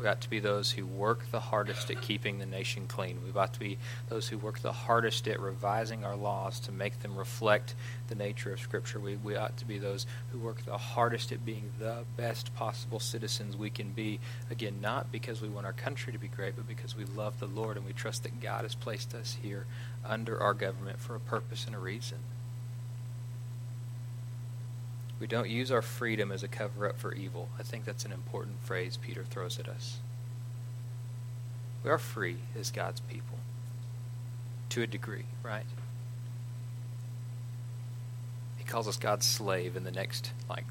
We 0.00 0.08
ought 0.08 0.22
to 0.22 0.30
be 0.30 0.40
those 0.40 0.70
who 0.70 0.86
work 0.86 1.30
the 1.30 1.40
hardest 1.40 1.90
at 1.90 2.00
keeping 2.00 2.38
the 2.38 2.46
nation 2.46 2.86
clean. 2.86 3.18
We 3.22 3.38
ought 3.38 3.52
to 3.52 3.60
be 3.60 3.76
those 4.08 4.28
who 4.28 4.38
work 4.38 4.60
the 4.60 4.72
hardest 4.72 5.28
at 5.28 5.40
revising 5.40 6.04
our 6.04 6.16
laws 6.16 6.58
to 6.60 6.72
make 6.72 7.00
them 7.00 7.18
reflect 7.18 7.74
the 8.08 8.14
nature 8.14 8.52
of 8.52 8.60
Scripture. 8.60 8.98
We, 8.98 9.16
we 9.16 9.36
ought 9.36 9.58
to 9.58 9.66
be 9.66 9.78
those 9.78 10.06
who 10.32 10.38
work 10.38 10.64
the 10.64 10.78
hardest 10.78 11.32
at 11.32 11.44
being 11.44 11.70
the 11.78 12.04
best 12.16 12.54
possible 12.54 12.98
citizens 12.98 13.56
we 13.56 13.68
can 13.68 13.90
be. 13.90 14.20
Again, 14.50 14.80
not 14.80 15.12
because 15.12 15.42
we 15.42 15.48
want 15.48 15.66
our 15.66 15.74
country 15.74 16.14
to 16.14 16.18
be 16.18 16.28
great, 16.28 16.56
but 16.56 16.66
because 16.66 16.96
we 16.96 17.04
love 17.04 17.38
the 17.38 17.46
Lord 17.46 17.76
and 17.76 17.84
we 17.84 17.92
trust 17.92 18.22
that 18.22 18.40
God 18.40 18.62
has 18.62 18.74
placed 18.74 19.14
us 19.14 19.36
here 19.42 19.66
under 20.02 20.40
our 20.40 20.54
government 20.54 20.98
for 20.98 21.14
a 21.14 21.20
purpose 21.20 21.66
and 21.66 21.76
a 21.76 21.78
reason. 21.78 22.18
We 25.20 25.26
don't 25.26 25.50
use 25.50 25.70
our 25.70 25.82
freedom 25.82 26.32
as 26.32 26.42
a 26.42 26.48
cover 26.48 26.88
up 26.88 26.98
for 26.98 27.12
evil. 27.14 27.50
I 27.58 27.62
think 27.62 27.84
that's 27.84 28.06
an 28.06 28.12
important 28.12 28.56
phrase 28.64 28.96
Peter 28.96 29.22
throws 29.22 29.58
at 29.58 29.68
us. 29.68 29.98
We 31.84 31.90
are 31.90 31.98
free 31.98 32.38
as 32.58 32.70
God's 32.70 33.00
people 33.00 33.38
to 34.70 34.82
a 34.82 34.86
degree, 34.86 35.26
right? 35.42 35.64
He 38.56 38.64
calls 38.64 38.88
us 38.88 38.96
God's 38.96 39.26
slave 39.26 39.76
in 39.76 39.84
the 39.84 39.90
next 39.90 40.32
like 40.48 40.64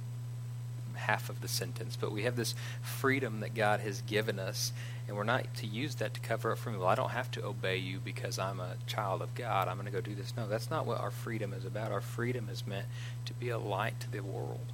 half 0.96 1.30
of 1.30 1.42
the 1.42 1.48
sentence, 1.48 1.98
but 2.00 2.12
we 2.12 2.24
have 2.24 2.36
this 2.36 2.56
freedom 2.82 3.40
that 3.42 3.56
God 3.56 3.80
has 3.80 4.02
given 4.02 4.40
us, 4.40 4.72
and 5.10 5.18
we're 5.18 5.24
not 5.24 5.52
to 5.56 5.66
use 5.66 5.96
that 5.96 6.14
to 6.14 6.20
cover 6.20 6.52
up 6.52 6.60
for 6.60 6.70
me. 6.70 6.78
Well, 6.78 6.88
I 6.88 6.94
don't 6.94 7.10
have 7.10 7.32
to 7.32 7.44
obey 7.44 7.78
you 7.78 8.00
because 8.00 8.38
I'm 8.38 8.60
a 8.60 8.76
child 8.86 9.24
of 9.24 9.34
God. 9.34 9.68
I'm 9.68 9.74
going 9.74 9.88
to 9.88 9.92
go 9.92 10.02
do 10.02 10.14
this. 10.14 10.34
No, 10.38 10.48
that's 10.48 10.70
not 10.70 10.86
what 10.86 11.00
our 11.00 11.10
freedom 11.10 11.52
is 11.52 11.66
about. 11.66 11.92
Our 11.92 12.00
freedom 12.00 12.48
is 12.48 12.68
meant 12.68 12.86
to 13.26 13.34
be 13.34 13.50
a 13.50 13.58
light 13.58 14.00
to 14.02 14.12
the 14.12 14.20
world. 14.20 14.68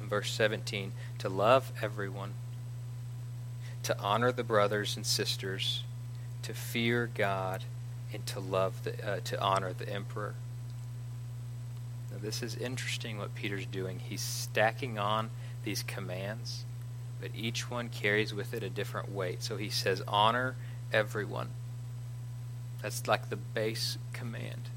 In 0.00 0.08
verse 0.08 0.32
17, 0.32 0.90
to 1.18 1.28
love 1.28 1.70
everyone, 1.80 2.32
to 3.84 3.96
honor 4.00 4.32
the 4.32 4.42
brothers 4.42 4.96
and 4.96 5.06
sisters, 5.06 5.84
to 6.42 6.52
fear 6.54 7.08
God, 7.14 7.62
and 8.12 8.26
to 8.26 8.40
love 8.40 8.82
the, 8.82 9.08
uh, 9.08 9.20
to 9.22 9.40
honor 9.40 9.72
the 9.72 9.88
emperor. 9.88 10.34
Now, 12.10 12.18
this 12.20 12.42
is 12.42 12.56
interesting 12.56 13.18
what 13.18 13.36
Peter's 13.36 13.66
doing. 13.66 14.00
He's 14.00 14.20
stacking 14.20 14.98
on 14.98 15.30
these 15.62 15.84
commands, 15.84 16.64
but 17.22 17.30
each 17.36 17.70
one 17.70 17.88
carries 17.88 18.34
with 18.34 18.52
it 18.52 18.64
a 18.64 18.68
different 18.68 19.10
weight. 19.12 19.44
So 19.44 19.56
he 19.56 19.70
says, 19.70 20.02
honor 20.08 20.56
everyone. 20.92 21.48
That's 22.82 23.06
like 23.06 23.30
the 23.30 23.36
base 23.36 23.96
command. 24.12 24.68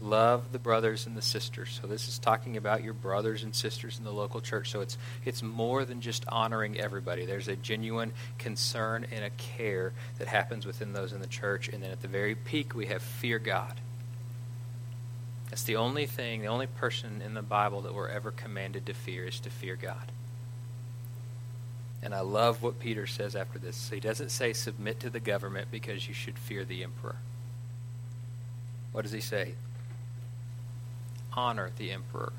Love 0.00 0.50
the 0.50 0.58
brothers 0.58 1.06
and 1.06 1.14
the 1.14 1.22
sisters. 1.22 1.78
So 1.80 1.86
this 1.86 2.08
is 2.08 2.18
talking 2.18 2.56
about 2.56 2.82
your 2.82 2.94
brothers 2.94 3.44
and 3.44 3.54
sisters 3.54 3.98
in 3.98 4.04
the 4.04 4.12
local 4.12 4.40
church. 4.40 4.70
So 4.70 4.80
it's 4.80 4.96
it's 5.24 5.42
more 5.42 5.84
than 5.84 6.00
just 6.00 6.24
honoring 6.26 6.80
everybody. 6.80 7.26
There's 7.26 7.46
a 7.46 7.54
genuine 7.54 8.12
concern 8.38 9.06
and 9.12 9.24
a 9.24 9.30
care 9.30 9.92
that 10.18 10.26
happens 10.26 10.66
within 10.66 10.94
those 10.94 11.12
in 11.12 11.20
the 11.20 11.28
church. 11.28 11.68
And 11.68 11.82
then 11.82 11.90
at 11.90 12.00
the 12.00 12.08
very 12.08 12.34
peak 12.34 12.74
we 12.74 12.86
have 12.86 13.02
fear 13.02 13.38
God. 13.38 13.74
That's 15.52 15.64
the 15.64 15.76
only 15.76 16.06
thing, 16.06 16.40
the 16.40 16.46
only 16.46 16.66
person 16.66 17.20
in 17.20 17.34
the 17.34 17.42
Bible 17.42 17.82
that 17.82 17.94
we're 17.94 18.08
ever 18.08 18.30
commanded 18.30 18.86
to 18.86 18.94
fear 18.94 19.26
is 19.26 19.38
to 19.40 19.50
fear 19.50 19.76
God. 19.76 20.10
And 22.02 22.14
I 22.14 22.20
love 22.20 22.62
what 22.62 22.80
Peter 22.80 23.06
says 23.06 23.36
after 23.36 23.58
this. 23.58 23.76
So 23.76 23.94
he 23.94 24.00
doesn't 24.00 24.30
say 24.30 24.54
submit 24.54 24.98
to 25.00 25.10
the 25.10 25.20
government 25.20 25.68
because 25.70 26.08
you 26.08 26.14
should 26.14 26.38
fear 26.38 26.64
the 26.64 26.82
emperor. 26.82 27.16
What 28.92 29.02
does 29.02 29.12
he 29.12 29.20
say? 29.20 29.52
Honor 31.34 31.70
the 31.76 31.90
emperor, 31.90 32.32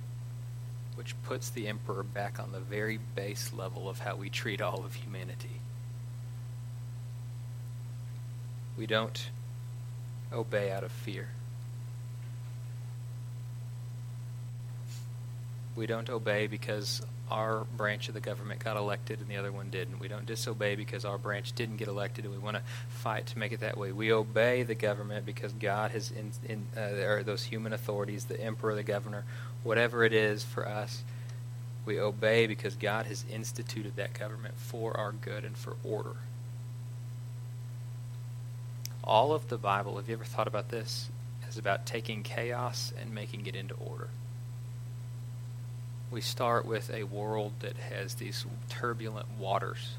which 0.96 1.14
puts 1.22 1.52
the 1.52 1.68
emperor 1.68 2.02
back 2.02 2.40
on 2.40 2.52
the 2.52 2.62
very 2.62 2.98
base 2.98 3.54
level 3.54 3.88
of 3.88 4.00
how 4.00 4.16
we 4.16 4.32
treat 4.32 4.60
all 4.60 4.84
of 4.84 4.96
humanity. 4.96 5.62
We 8.76 8.88
don't 8.88 9.30
obey 10.34 10.72
out 10.72 10.84
of 10.84 10.92
fear. 10.92 11.30
We 15.76 15.88
don't 15.88 16.10
obey 16.10 16.48
because 16.48 17.02
our 17.32 17.64
branch 17.78 18.08
of 18.08 18.14
the 18.14 18.20
government 18.20 18.64
got 18.64 18.78
elected 18.78 19.20
and 19.20 19.28
the 19.28 19.38
other 19.38 19.52
one 19.52 19.70
didn't. 19.70 20.00
We 20.00 20.08
don't 20.08 20.26
disobey 20.26 20.76
because 20.76 21.04
our 21.04 21.18
branch 21.18 21.54
didn't 21.54 21.78
get 21.78 21.88
elected 21.88 22.26
and 22.26 22.34
we 22.34 22.40
want 22.40 22.58
to 22.58 22.64
fight 22.90 23.26
to 23.28 23.40
make 23.40 23.52
it 23.52 23.62
that 23.62 23.78
way. 23.78 23.92
We 23.92 24.12
obey 24.12 24.64
the 24.64 24.76
government 24.76 25.26
because 25.26 25.52
God 25.54 25.92
has, 25.92 26.12
in, 26.12 26.32
in 26.48 26.68
uh, 26.80 27.24
those 27.24 27.44
human 27.44 27.74
authorities, 27.74 28.26
the 28.26 28.40
emperor, 28.40 28.76
the 28.76 28.84
governor, 28.84 29.24
whatever 29.64 30.04
it 30.04 30.14
is 30.14 30.44
for 30.44 30.68
us, 30.68 31.04
we 31.86 32.00
obey 32.00 32.46
because 32.46 32.76
God 32.76 33.08
has 33.08 33.26
instituted 33.32 33.96
that 33.96 34.14
government 34.14 34.54
for 34.58 34.96
our 34.96 35.12
good 35.12 35.44
and 35.44 35.58
for 35.58 35.76
order. 35.84 36.16
All 39.04 39.34
of 39.34 39.50
the 39.50 39.58
Bible, 39.58 39.98
have 39.98 40.08
you 40.08 40.16
ever 40.16 40.24
thought 40.24 40.48
about 40.48 40.70
this, 40.70 41.10
is 41.50 41.58
about 41.58 41.86
taking 41.86 42.24
chaos 42.24 42.94
and 43.00 43.14
making 43.14 43.46
it 43.46 43.56
into 43.56 43.76
order 43.76 44.10
we 46.14 46.22
start 46.22 46.66
with 46.66 46.90
a 46.94 47.04
world 47.04 47.54
that 47.60 47.76
has 47.76 48.16
these 48.16 48.46
turbulent 48.70 49.26
waters. 49.38 49.96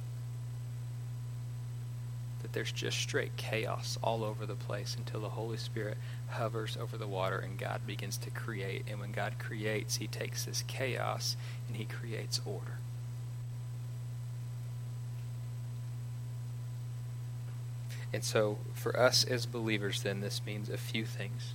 That 2.42 2.52
there's 2.52 2.72
just 2.72 2.98
straight 2.98 3.36
chaos 3.36 3.98
all 4.02 4.22
over 4.22 4.46
the 4.46 4.54
place 4.54 4.94
until 4.96 5.20
the 5.20 5.30
Holy 5.30 5.56
Spirit 5.56 5.98
hovers 6.28 6.76
over 6.80 6.96
the 6.96 7.06
water 7.06 7.38
and 7.38 7.58
God 7.58 7.80
begins 7.86 8.16
to 8.18 8.30
create. 8.30 8.84
And 8.88 9.00
when 9.00 9.12
God 9.12 9.38
creates, 9.38 9.96
He 9.96 10.06
takes 10.06 10.44
this 10.44 10.62
chaos 10.66 11.36
and 11.66 11.76
He 11.76 11.84
creates 11.84 12.40
order. 12.46 12.78
And 18.12 18.22
so, 18.22 18.58
for 18.74 18.96
us 18.96 19.24
as 19.24 19.44
believers, 19.44 20.02
then, 20.02 20.20
this 20.20 20.40
means 20.46 20.68
a 20.68 20.76
few 20.76 21.04
things 21.04 21.54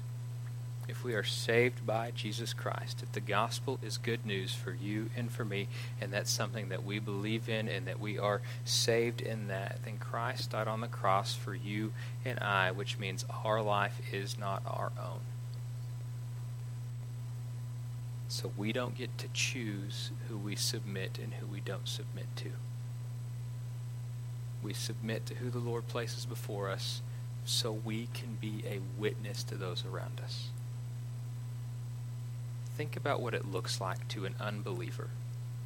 if 0.89 1.03
we 1.03 1.13
are 1.13 1.23
saved 1.23 1.85
by 1.85 2.11
Jesus 2.11 2.53
Christ, 2.53 3.03
if 3.03 3.11
the 3.11 3.19
gospel 3.19 3.79
is 3.83 3.97
good 3.97 4.25
news 4.25 4.53
for 4.53 4.73
you 4.73 5.09
and 5.15 5.31
for 5.31 5.45
me, 5.45 5.67
and 6.01 6.11
that's 6.11 6.31
something 6.31 6.69
that 6.69 6.83
we 6.83 6.99
believe 6.99 7.47
in 7.47 7.67
and 7.67 7.85
that 7.87 7.99
we 7.99 8.17
are 8.17 8.41
saved 8.65 9.21
in 9.21 9.47
that, 9.47 9.79
then 9.85 9.97
Christ 9.97 10.51
died 10.51 10.67
on 10.67 10.81
the 10.81 10.87
cross 10.87 11.35
for 11.35 11.53
you 11.53 11.93
and 12.25 12.39
I, 12.39 12.71
which 12.71 12.97
means 12.97 13.25
our 13.43 13.61
life 13.61 14.01
is 14.11 14.37
not 14.37 14.63
our 14.65 14.91
own. 14.99 15.19
So 18.27 18.51
we 18.57 18.73
don't 18.73 18.95
get 18.95 19.17
to 19.19 19.27
choose 19.33 20.11
who 20.27 20.37
we 20.37 20.55
submit 20.55 21.19
and 21.21 21.33
who 21.35 21.45
we 21.45 21.61
don't 21.61 21.87
submit 21.87 22.27
to. 22.37 22.51
We 24.61 24.73
submit 24.73 25.25
to 25.27 25.35
who 25.35 25.49
the 25.49 25.59
Lord 25.59 25.87
places 25.87 26.25
before 26.25 26.69
us 26.69 27.01
so 27.45 27.71
we 27.71 28.07
can 28.13 28.37
be 28.39 28.63
a 28.67 28.79
witness 28.99 29.43
to 29.43 29.55
those 29.55 29.83
around 29.85 30.19
us 30.23 30.49
think 32.79 32.95
about 32.95 33.21
what 33.21 33.33
it 33.33 33.43
looks 33.43 33.81
like 33.81 34.07
to 34.07 34.23
an 34.23 34.33
unbeliever. 34.39 35.09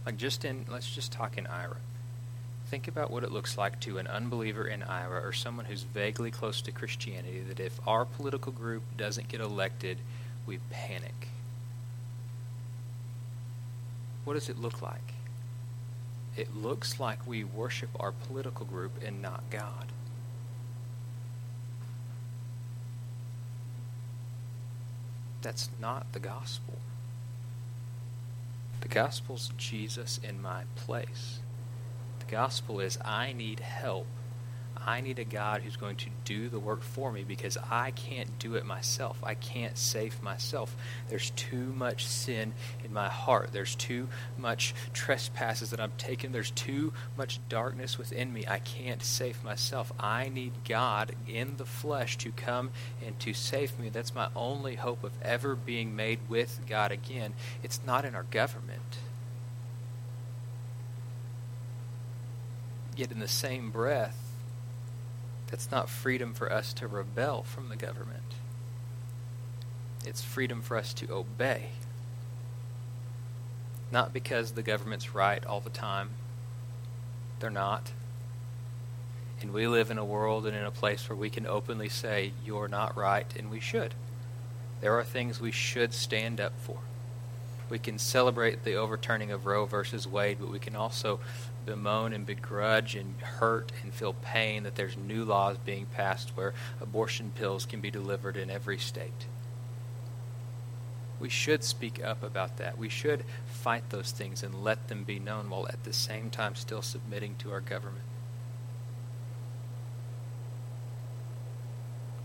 Like 0.03 0.17
just 0.17 0.43
in, 0.43 0.65
let's 0.67 0.89
just 0.89 1.11
talk 1.11 1.37
in 1.37 1.45
Ira. 1.45 1.77
Think 2.69 2.87
about 2.87 3.11
what 3.11 3.23
it 3.23 3.31
looks 3.31 3.55
like 3.55 3.79
to 3.81 3.99
an 3.99 4.07
unbeliever 4.07 4.65
in 4.65 4.81
Ira 4.81 5.23
or 5.23 5.31
someone 5.31 5.65
who's 5.65 5.83
vaguely 5.83 6.31
close 6.31 6.59
to 6.61 6.71
Christianity 6.71 7.41
that 7.41 7.59
if 7.59 7.79
our 7.87 8.03
political 8.03 8.51
group 8.51 8.81
doesn't 8.97 9.27
get 9.27 9.41
elected, 9.41 9.99
we 10.47 10.57
panic. 10.71 11.27
What 14.23 14.33
does 14.33 14.49
it 14.49 14.57
look 14.57 14.81
like? 14.81 15.13
It 16.35 16.55
looks 16.55 16.99
like 16.99 17.27
we 17.27 17.43
worship 17.43 17.89
our 17.99 18.11
political 18.11 18.65
group 18.65 19.03
and 19.05 19.21
not 19.21 19.43
God. 19.51 19.91
That's 25.43 25.69
not 25.79 26.11
the 26.13 26.19
gospel. 26.19 26.79
The 28.83 28.89
gospel's 28.89 29.53
Jesus 29.55 30.19
in 30.21 30.41
my 30.41 30.65
place. 30.75 31.39
The 32.19 32.25
gospel 32.25 32.81
is 32.81 32.97
I 33.05 33.31
need 33.31 33.61
help 33.61 34.07
I 34.85 35.01
need 35.01 35.19
a 35.19 35.23
God 35.23 35.61
who's 35.61 35.77
going 35.77 35.95
to 35.97 36.09
do 36.25 36.49
the 36.49 36.59
work 36.59 36.81
for 36.81 37.11
me 37.11 37.23
because 37.23 37.57
I 37.69 37.91
can't 37.91 38.37
do 38.39 38.55
it 38.55 38.65
myself. 38.65 39.17
I 39.23 39.33
can't 39.33 39.77
save 39.77 40.21
myself. 40.21 40.75
There's 41.09 41.29
too 41.31 41.73
much 41.77 42.05
sin 42.05 42.53
in 42.83 42.93
my 42.93 43.07
heart. 43.07 43.51
There's 43.53 43.75
too 43.75 44.09
much 44.37 44.75
trespasses 44.93 45.69
that 45.69 45.79
I'm 45.79 45.93
taking. 45.97 46.31
There's 46.31 46.51
too 46.51 46.93
much 47.17 47.39
darkness 47.49 47.97
within 47.97 48.33
me. 48.33 48.45
I 48.47 48.59
can't 48.59 49.01
save 49.01 49.43
myself. 49.43 49.93
I 49.99 50.29
need 50.29 50.51
God 50.67 51.15
in 51.27 51.57
the 51.57 51.65
flesh 51.65 52.17
to 52.19 52.31
come 52.31 52.71
and 53.05 53.17
to 53.21 53.33
save 53.33 53.79
me. 53.79 53.89
That's 53.89 54.13
my 54.13 54.27
only 54.35 54.75
hope 54.75 55.03
of 55.03 55.11
ever 55.21 55.55
being 55.55 55.95
made 55.95 56.19
with 56.27 56.59
God 56.67 56.91
again. 56.91 57.33
It's 57.61 57.79
not 57.85 58.05
in 58.05 58.15
our 58.15 58.23
government. 58.23 58.97
Yet, 62.95 63.11
in 63.11 63.19
the 63.19 63.27
same 63.27 63.71
breath, 63.71 64.32
that's 65.53 65.69
not 65.69 65.87
freedom 65.87 66.33
for 66.33 66.51
us 66.51 66.73
to 66.73 66.87
rebel 66.87 67.43
from 67.43 67.69
the 67.69 67.75
government. 67.75 68.33
It's 70.03 70.23
freedom 70.23 70.63
for 70.63 70.75
us 70.75 70.95
to 70.95 71.13
obey. 71.13 71.67
Not 73.91 74.11
because 74.11 74.53
the 74.53 74.63
government's 74.63 75.13
right 75.13 75.45
all 75.45 75.59
the 75.59 75.69
time. 75.69 76.09
They're 77.39 77.51
not. 77.51 77.91
And 79.41 79.53
we 79.53 79.67
live 79.67 79.91
in 79.91 79.99
a 79.99 80.03
world 80.03 80.47
and 80.47 80.57
in 80.57 80.65
a 80.65 80.71
place 80.71 81.07
where 81.07 81.15
we 81.15 81.29
can 81.29 81.45
openly 81.45 81.87
say, 81.87 82.33
You're 82.43 82.67
not 82.67 82.97
right, 82.97 83.27
and 83.37 83.51
we 83.51 83.59
should. 83.59 83.93
There 84.81 84.97
are 84.97 85.03
things 85.03 85.39
we 85.39 85.51
should 85.51 85.93
stand 85.93 86.41
up 86.41 86.53
for. 86.57 86.77
We 87.69 87.77
can 87.77 87.99
celebrate 87.99 88.63
the 88.63 88.73
overturning 88.73 89.29
of 89.29 89.45
Roe 89.45 89.65
versus 89.65 90.07
Wade, 90.07 90.37
but 90.39 90.49
we 90.49 90.57
can 90.57 90.75
also 90.75 91.19
bemoan 91.65 92.13
and 92.13 92.25
begrudge 92.25 92.95
and 92.95 93.19
hurt 93.21 93.71
and 93.81 93.93
feel 93.93 94.13
pain 94.13 94.63
that 94.63 94.75
there's 94.75 94.97
new 94.97 95.23
laws 95.23 95.57
being 95.65 95.85
passed 95.85 96.35
where 96.35 96.53
abortion 96.81 97.31
pills 97.35 97.65
can 97.65 97.81
be 97.81 97.91
delivered 97.91 98.37
in 98.37 98.49
every 98.49 98.77
state. 98.77 99.27
We 101.19 101.29
should 101.29 101.63
speak 101.63 102.03
up 102.03 102.23
about 102.23 102.57
that. 102.57 102.77
We 102.77 102.89
should 102.89 103.23
fight 103.45 103.89
those 103.89 104.11
things 104.11 104.43
and 104.43 104.63
let 104.63 104.87
them 104.89 105.03
be 105.03 105.19
known 105.19 105.49
while 105.49 105.67
at 105.67 105.83
the 105.83 105.93
same 105.93 106.29
time 106.29 106.55
still 106.55 106.81
submitting 106.81 107.35
to 107.39 107.51
our 107.51 107.61
government. 107.61 108.05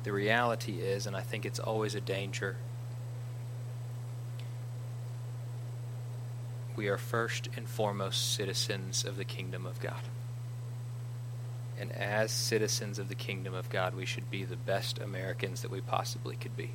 The 0.02 0.12
reality 0.12 0.80
is, 0.80 1.07
and 1.07 1.16
I 1.16 1.21
think 1.21 1.45
it's 1.45 1.59
always 1.59 1.95
a 1.95 2.00
danger 2.00 2.57
we 6.78 6.87
are 6.87 6.97
first 6.97 7.49
and 7.56 7.68
foremost 7.68 8.37
citizens 8.37 9.04
of 9.04 9.16
the 9.16 9.25
kingdom 9.25 9.66
of 9.66 9.80
God. 9.80 10.00
And 11.80 11.90
as 11.90 12.30
citizens 12.30 13.00
of 13.00 13.08
the 13.08 13.16
kingdom 13.16 13.52
of 13.52 13.68
God, 13.68 13.97
we 13.97 14.06
should 14.06 14.30
be 14.30 14.44
the 14.44 14.54
best 14.54 15.00
Americans 15.00 15.62
that 15.62 15.73
we 15.73 15.80
possibly 15.80 16.37
could 16.37 16.56
be. 16.56 16.70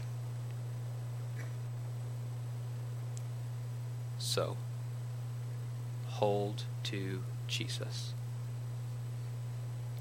So, 4.17 4.57
hold 6.07 6.65
to 6.83 7.23
Jesus. 7.47 8.13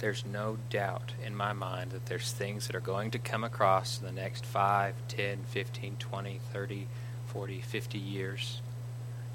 There's 0.00 0.26
no 0.26 0.58
doubt 0.68 1.12
in 1.24 1.36
my 1.36 1.52
mind 1.52 1.92
that 1.92 2.06
there's 2.06 2.32
things 2.32 2.66
that 2.66 2.74
are 2.74 2.80
going 2.80 3.12
to 3.12 3.20
come 3.20 3.44
across 3.44 4.00
in 4.00 4.06
the 4.06 4.20
next 4.20 4.44
5, 4.44 4.94
10, 5.06 5.44
15, 5.44 5.96
20, 6.00 6.40
30, 6.52 6.88
40, 7.26 7.60
50 7.60 7.98
years 7.98 8.62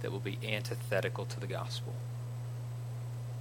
that 0.02 0.12
will 0.12 0.20
be 0.20 0.38
antithetical 0.44 1.26
to 1.26 1.40
the 1.40 1.48
gospel. 1.48 1.94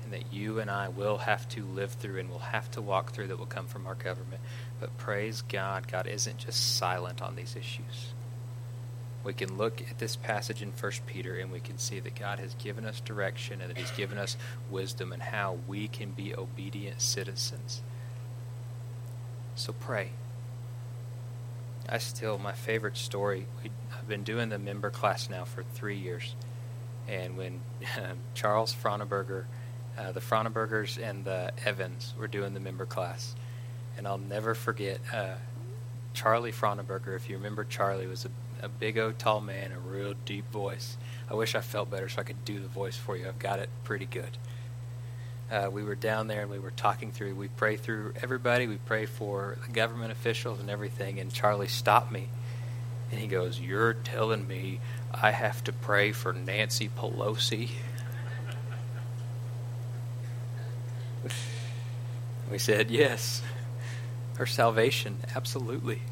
And 0.05 0.13
that 0.13 0.33
you 0.33 0.61
and 0.61 0.71
I 0.71 0.89
will 0.89 1.19
have 1.19 1.49
to 1.51 1.65
live 1.65 1.93
through 1.93 2.21
and 2.21 2.31
will 2.31 2.39
have 2.39 2.71
to 2.73 2.83
walk 2.83 3.13
through 3.13 3.27
that 3.29 3.39
will 3.39 3.47
come 3.47 3.67
from 3.67 3.87
our 3.87 3.97
government. 3.97 4.41
But 4.79 4.97
praise 4.99 5.43
God, 5.43 5.89
God 5.89 6.07
isn't 6.07 6.39
just 6.39 6.77
silent 6.77 7.21
on 7.21 7.35
these 7.35 7.57
issues. 7.57 8.13
We 9.25 9.33
can 9.33 9.59
look 9.59 9.81
at 9.91 9.99
this 9.99 10.15
passage 10.15 10.63
in 10.63 10.71
1 10.71 10.93
Peter 11.07 11.35
and 11.37 11.51
we 11.51 11.59
can 11.59 11.79
see 11.79 11.99
that 11.99 12.15
God 12.15 12.39
has 12.39 12.55
given 12.55 12.85
us 12.85 13.01
direction 13.01 13.61
and 13.61 13.69
that 13.69 13.77
He's 13.77 13.91
given 13.91 14.19
us 14.19 14.37
wisdom 14.71 15.13
and 15.13 15.21
how 15.21 15.59
we 15.67 15.89
can 15.89 16.13
be 16.13 16.33
obedient 16.33 17.01
citizens. 17.01 17.83
So 19.57 19.73
pray. 19.73 20.11
I 21.89 21.99
still, 21.99 22.39
my 22.39 22.53
favorite 22.53 22.97
story, 22.97 23.47
we, 23.63 23.71
I've 23.97 24.09
been 24.09 24.25
doing 24.25 24.49
the 24.49 24.59
member 24.59 24.91
class 24.91 25.31
now 25.31 25.45
for 25.45 25.63
three 25.63 25.97
years 25.97 26.35
and 27.09 27.37
when 27.37 27.61
um, 27.97 28.19
Charles 28.35 28.75
Froneberger, 28.75 29.45
uh, 29.99 30.13
the 30.13 30.21
Fronebergers 30.21 31.03
and 31.03 31.25
the 31.25 31.53
Evans 31.65 32.15
were 32.19 32.29
doing 32.29 32.55
the 32.55 32.61
member 32.61 32.87
class, 32.87 33.35
and 33.97 34.07
I'll 34.07 34.19
never 34.19 34.55
forget 34.55 35.01
uh, 35.13 35.35
Charlie 36.13 36.53
Froneberger. 36.53 37.17
If 37.17 37.29
you 37.29 37.37
remember, 37.37 37.65
Charlie 37.65 38.07
was 38.07 38.25
a, 38.25 38.65
a 38.65 38.69
big 38.69 38.99
old 38.99 39.19
tall 39.19 39.41
man, 39.41 39.73
a 39.73 39.79
real 39.79 40.15
deep 40.25 40.51
voice. 40.51 40.97
I 41.31 41.35
wish 41.35 41.55
I 41.55 41.61
felt 41.61 41.91
better 41.91 42.09
so 42.09 42.21
I 42.21 42.25
could 42.25 42.45
do 42.45 42.61
the 42.61 42.69
voice 42.69 42.97
for 42.97 43.17
you. 43.17 43.27
I've 43.27 43.39
got 43.39 43.59
it 43.59 43.71
pretty 43.85 44.07
good. 44.07 44.37
Uh, 45.51 45.69
we 45.71 45.85
were 45.85 45.95
down 45.95 46.27
there 46.27 46.43
and 46.43 46.51
we 46.51 46.59
were 46.59 46.73
talking 46.73 47.13
through. 47.13 47.35
We 47.35 47.49
pray 47.49 47.77
through 47.77 48.15
everybody. 48.21 48.67
We 48.67 48.79
pray 48.79 49.07
for 49.07 49.59
the 49.67 49.73
government 49.73 50.13
officials 50.13 50.59
and 50.61 50.69
everything. 50.69 51.21
And 51.21 51.33
Charlie 51.33 51.69
stopped 51.69 52.11
me, 52.11 52.29
and 53.11 53.21
he 53.21 53.27
goes, 53.27 53.61
"You're 53.61 53.95
telling 53.95 54.47
me 54.49 54.81
I 55.13 55.31
have 55.31 55.63
to 55.65 55.73
pray 55.73 56.13
for 56.13 56.33
Nancy 56.33 56.89
Pelosi. 56.89 57.71
We 62.51 62.59
said, 62.59 62.91
yes. 62.91 63.43
Her 64.37 64.47
salvation, 64.47 65.17
absolutely. 65.35 66.03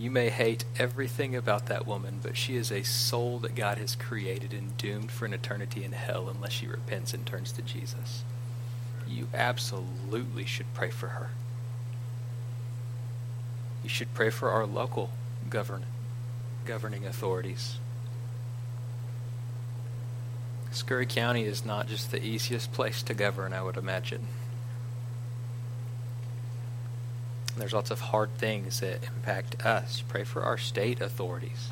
You 0.00 0.10
may 0.10 0.30
hate 0.30 0.64
everything 0.78 1.36
about 1.36 1.66
that 1.66 1.86
woman, 1.86 2.20
but 2.22 2.34
she 2.34 2.56
is 2.56 2.72
a 2.72 2.82
soul 2.82 3.38
that 3.40 3.54
God 3.54 3.76
has 3.76 3.94
created 3.94 4.54
and 4.54 4.74
doomed 4.78 5.10
for 5.10 5.26
an 5.26 5.34
eternity 5.34 5.84
in 5.84 5.92
hell 5.92 6.30
unless 6.30 6.52
she 6.52 6.66
repents 6.66 7.12
and 7.12 7.26
turns 7.26 7.52
to 7.52 7.60
Jesus. 7.60 8.24
You 9.06 9.28
absolutely 9.34 10.46
should 10.46 10.72
pray 10.72 10.88
for 10.88 11.08
her. 11.08 11.28
You 13.82 13.90
should 13.90 14.14
pray 14.14 14.30
for 14.30 14.50
our 14.50 14.64
local 14.64 15.10
government 15.50 15.92
governing 16.64 17.04
authorities. 17.04 17.76
Scurry 20.70 21.04
County 21.04 21.44
is 21.44 21.66
not 21.66 21.88
just 21.88 22.10
the 22.10 22.24
easiest 22.24 22.72
place 22.72 23.02
to 23.02 23.12
govern, 23.12 23.52
I 23.52 23.62
would 23.62 23.76
imagine. 23.76 24.28
There's 27.60 27.72
lots 27.72 27.90
of 27.90 28.00
hard 28.00 28.36
things 28.36 28.80
that 28.80 29.04
impact 29.04 29.64
us. 29.64 30.02
Pray 30.08 30.24
for 30.24 30.42
our 30.42 30.58
state 30.58 31.00
authorities. 31.00 31.70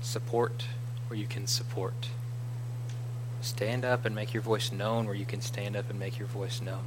Support 0.00 0.66
where 1.08 1.18
you 1.18 1.26
can 1.26 1.46
support. 1.46 2.08
Stand 3.40 3.84
up 3.84 4.04
and 4.04 4.14
make 4.14 4.32
your 4.32 4.42
voice 4.42 4.72
known 4.72 5.06
where 5.06 5.14
you 5.14 5.26
can 5.26 5.40
stand 5.40 5.76
up 5.76 5.90
and 5.90 5.98
make 5.98 6.18
your 6.18 6.28
voice 6.28 6.62
known 6.62 6.84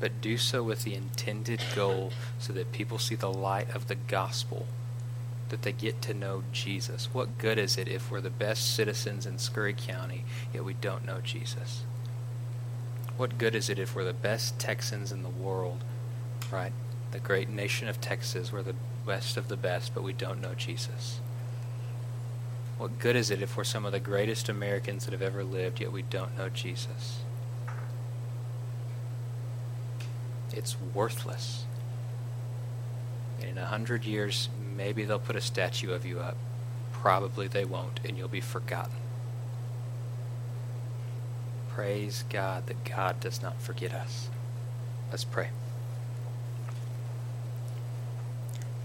but 0.00 0.20
do 0.20 0.36
so 0.36 0.62
with 0.62 0.84
the 0.84 0.94
intended 0.94 1.60
goal 1.74 2.12
so 2.38 2.52
that 2.52 2.72
people 2.72 2.98
see 2.98 3.14
the 3.14 3.32
light 3.32 3.74
of 3.74 3.88
the 3.88 3.94
gospel, 3.94 4.66
that 5.48 5.62
they 5.62 5.72
get 5.72 6.02
to 6.02 6.14
know 6.14 6.42
Jesus. 6.52 7.08
What 7.12 7.38
good 7.38 7.58
is 7.58 7.78
it 7.78 7.88
if 7.88 8.10
we're 8.10 8.20
the 8.20 8.30
best 8.30 8.74
citizens 8.74 9.26
in 9.26 9.38
Scurry 9.38 9.74
County, 9.74 10.24
yet 10.52 10.64
we 10.64 10.74
don't 10.74 11.06
know 11.06 11.20
Jesus? 11.22 11.82
What 13.16 13.38
good 13.38 13.54
is 13.54 13.70
it 13.70 13.78
if 13.78 13.94
we're 13.94 14.04
the 14.04 14.12
best 14.12 14.58
Texans 14.58 15.12
in 15.12 15.22
the 15.22 15.28
world, 15.28 15.84
right? 16.50 16.72
The 17.12 17.18
great 17.18 17.48
nation 17.48 17.88
of 17.88 18.00
Texas, 18.00 18.52
we're 18.52 18.62
the 18.62 18.74
best 19.06 19.36
of 19.36 19.48
the 19.48 19.56
best, 19.56 19.94
but 19.94 20.02
we 20.02 20.12
don't 20.12 20.40
know 20.40 20.54
Jesus? 20.54 21.20
What 22.78 22.98
good 22.98 23.16
is 23.16 23.30
it 23.30 23.40
if 23.40 23.56
we're 23.56 23.64
some 23.64 23.86
of 23.86 23.92
the 23.92 24.00
greatest 24.00 24.48
Americans 24.48 25.04
that 25.04 25.12
have 25.12 25.22
ever 25.22 25.42
lived, 25.42 25.80
yet 25.80 25.92
we 25.92 26.02
don't 26.02 26.36
know 26.36 26.50
Jesus? 26.50 27.20
it's 30.56 30.76
worthless. 30.94 31.64
in 33.42 33.58
a 33.58 33.66
hundred 33.66 34.04
years, 34.04 34.48
maybe 34.74 35.04
they'll 35.04 35.18
put 35.18 35.36
a 35.36 35.40
statue 35.40 35.92
of 35.92 36.06
you 36.06 36.18
up. 36.18 36.36
Probably 36.92 37.46
they 37.46 37.64
won't, 37.64 38.00
and 38.04 38.16
you'll 38.16 38.28
be 38.28 38.40
forgotten. 38.40 39.05
Praise 41.76 42.24
God 42.30 42.68
that 42.68 42.84
God 42.86 43.20
does 43.20 43.42
not 43.42 43.60
forget 43.60 43.92
us. 43.92 44.30
Let's 45.10 45.24
pray. 45.24 45.50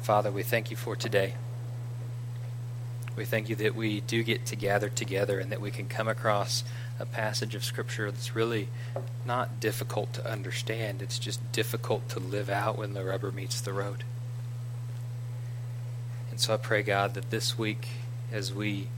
Father, 0.01 0.30
we 0.30 0.43
thank 0.43 0.69
you 0.69 0.75
for 0.75 0.97
today. 0.97 1.36
We 3.15 3.23
thank 3.23 3.47
you 3.47 3.56
that 3.56 3.77
we 3.77 4.01
do 4.01 4.23
get 4.23 4.45
to 4.47 4.58
gather 4.58 4.89
together 4.89 5.39
and 5.39 5.54
that 5.54 5.62
we 5.62 5.71
can 5.71 5.88
come 5.88 6.10
across 6.10 6.65
a 6.99 7.06
passage 7.06 7.56
of 7.56 7.63
Scripture 7.63 8.12
that's 8.12 8.36
really 8.36 8.67
not 9.25 9.62
difficult 9.62 10.12
to 10.15 10.30
understand. 10.30 11.01
It's 11.01 11.17
just 11.17 11.49
difficult 11.54 12.10
to 12.10 12.19
live 12.19 12.49
out 12.49 12.77
when 12.77 12.93
the 12.93 13.06
rubber 13.06 13.32
meets 13.32 13.62
the 13.62 13.71
road. 13.71 14.04
And 16.30 16.41
so 16.41 16.54
I 16.54 16.58
pray, 16.58 16.84
God, 16.84 17.13
that 17.13 17.30
this 17.30 17.58
week, 17.58 17.88
as 18.34 18.54
we 18.54 18.89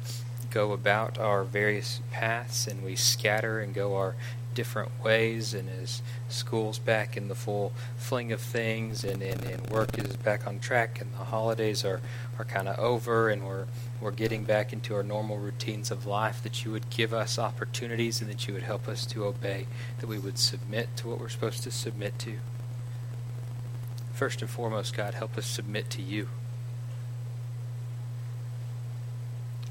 go 0.54 0.72
about 0.72 1.18
our 1.18 1.44
various 1.44 2.02
paths 2.12 2.68
and 2.68 2.84
we 2.84 2.96
scatter 2.96 3.60
and 3.60 3.74
go 3.74 3.96
our 3.96 4.16
different 4.54 4.92
ways, 5.04 5.54
and 5.54 5.68
as 5.82 6.02
school's 6.30 6.80
back 6.80 7.18
in 7.18 7.28
the 7.28 7.36
full 7.36 7.74
fling 7.98 8.32
of 8.32 8.40
things, 8.40 9.04
and, 9.04 9.22
and, 9.22 9.44
and 9.44 9.68
work 9.70 9.98
is 9.98 10.16
back 10.18 10.46
on 10.46 10.60
track, 10.60 11.02
and 11.02 11.12
the 11.14 11.26
holidays 11.26 11.84
are, 11.84 12.02
are 12.38 12.46
kind 12.46 12.68
of 12.68 12.78
over, 12.80 13.30
and 13.30 13.46
we're 13.46 13.66
we're 14.00 14.12
getting 14.12 14.44
back 14.44 14.74
into 14.74 14.94
our 14.94 15.04
normal 15.04 15.38
routines 15.38 15.90
of 15.90 16.06
life, 16.06 16.44
that 16.44 16.66
you 16.66 16.72
would 16.72 16.90
give 16.90 17.14
us 17.14 17.40
opportunities 17.40 18.22
and 18.22 18.30
that 18.30 18.48
you 18.48 18.54
would 18.54 18.64
help 18.64 18.88
us 18.88 19.06
to 19.06 19.24
obey, 19.24 19.66
that 20.00 20.08
we 20.08 20.20
would 20.20 20.38
submit 20.38 20.90
to 20.98 21.08
what 21.08 21.20
we're 21.20 21.30
supposed 21.30 21.64
to 21.64 21.72
submit 21.72 22.20
to. 22.20 22.34
First 24.14 24.42
and 24.42 24.50
foremost, 24.50 24.96
God, 24.96 25.14
help 25.14 25.38
us 25.38 25.46
submit 25.46 25.90
to 25.92 26.02
you. 26.02 26.28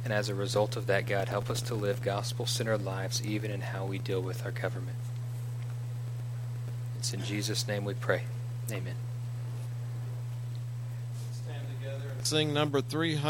And 0.04 0.12
as 0.12 0.28
a 0.28 0.34
result 0.34 0.76
of 0.76 0.86
that, 0.86 1.06
God, 1.06 1.28
help 1.28 1.48
us 1.48 1.62
to 1.62 1.74
live 1.74 2.02
gospel 2.02 2.46
centered 2.46 2.84
lives 2.84 3.24
even 3.24 3.50
in 3.50 3.60
how 3.60 3.84
we 3.84 3.98
deal 3.98 4.20
with 4.20 4.44
our 4.44 4.50
government. 4.50 4.96
It's 6.98 7.12
in 7.12 7.22
Jesus' 7.22 7.66
name 7.66 7.84
we 7.84 7.94
pray. 7.94 8.22
Amen. 8.70 8.94
Stand 11.32 11.66
together 11.78 12.04
and 12.16 12.26
sing 12.26 12.52
number 12.52 12.80
300. 12.80 13.22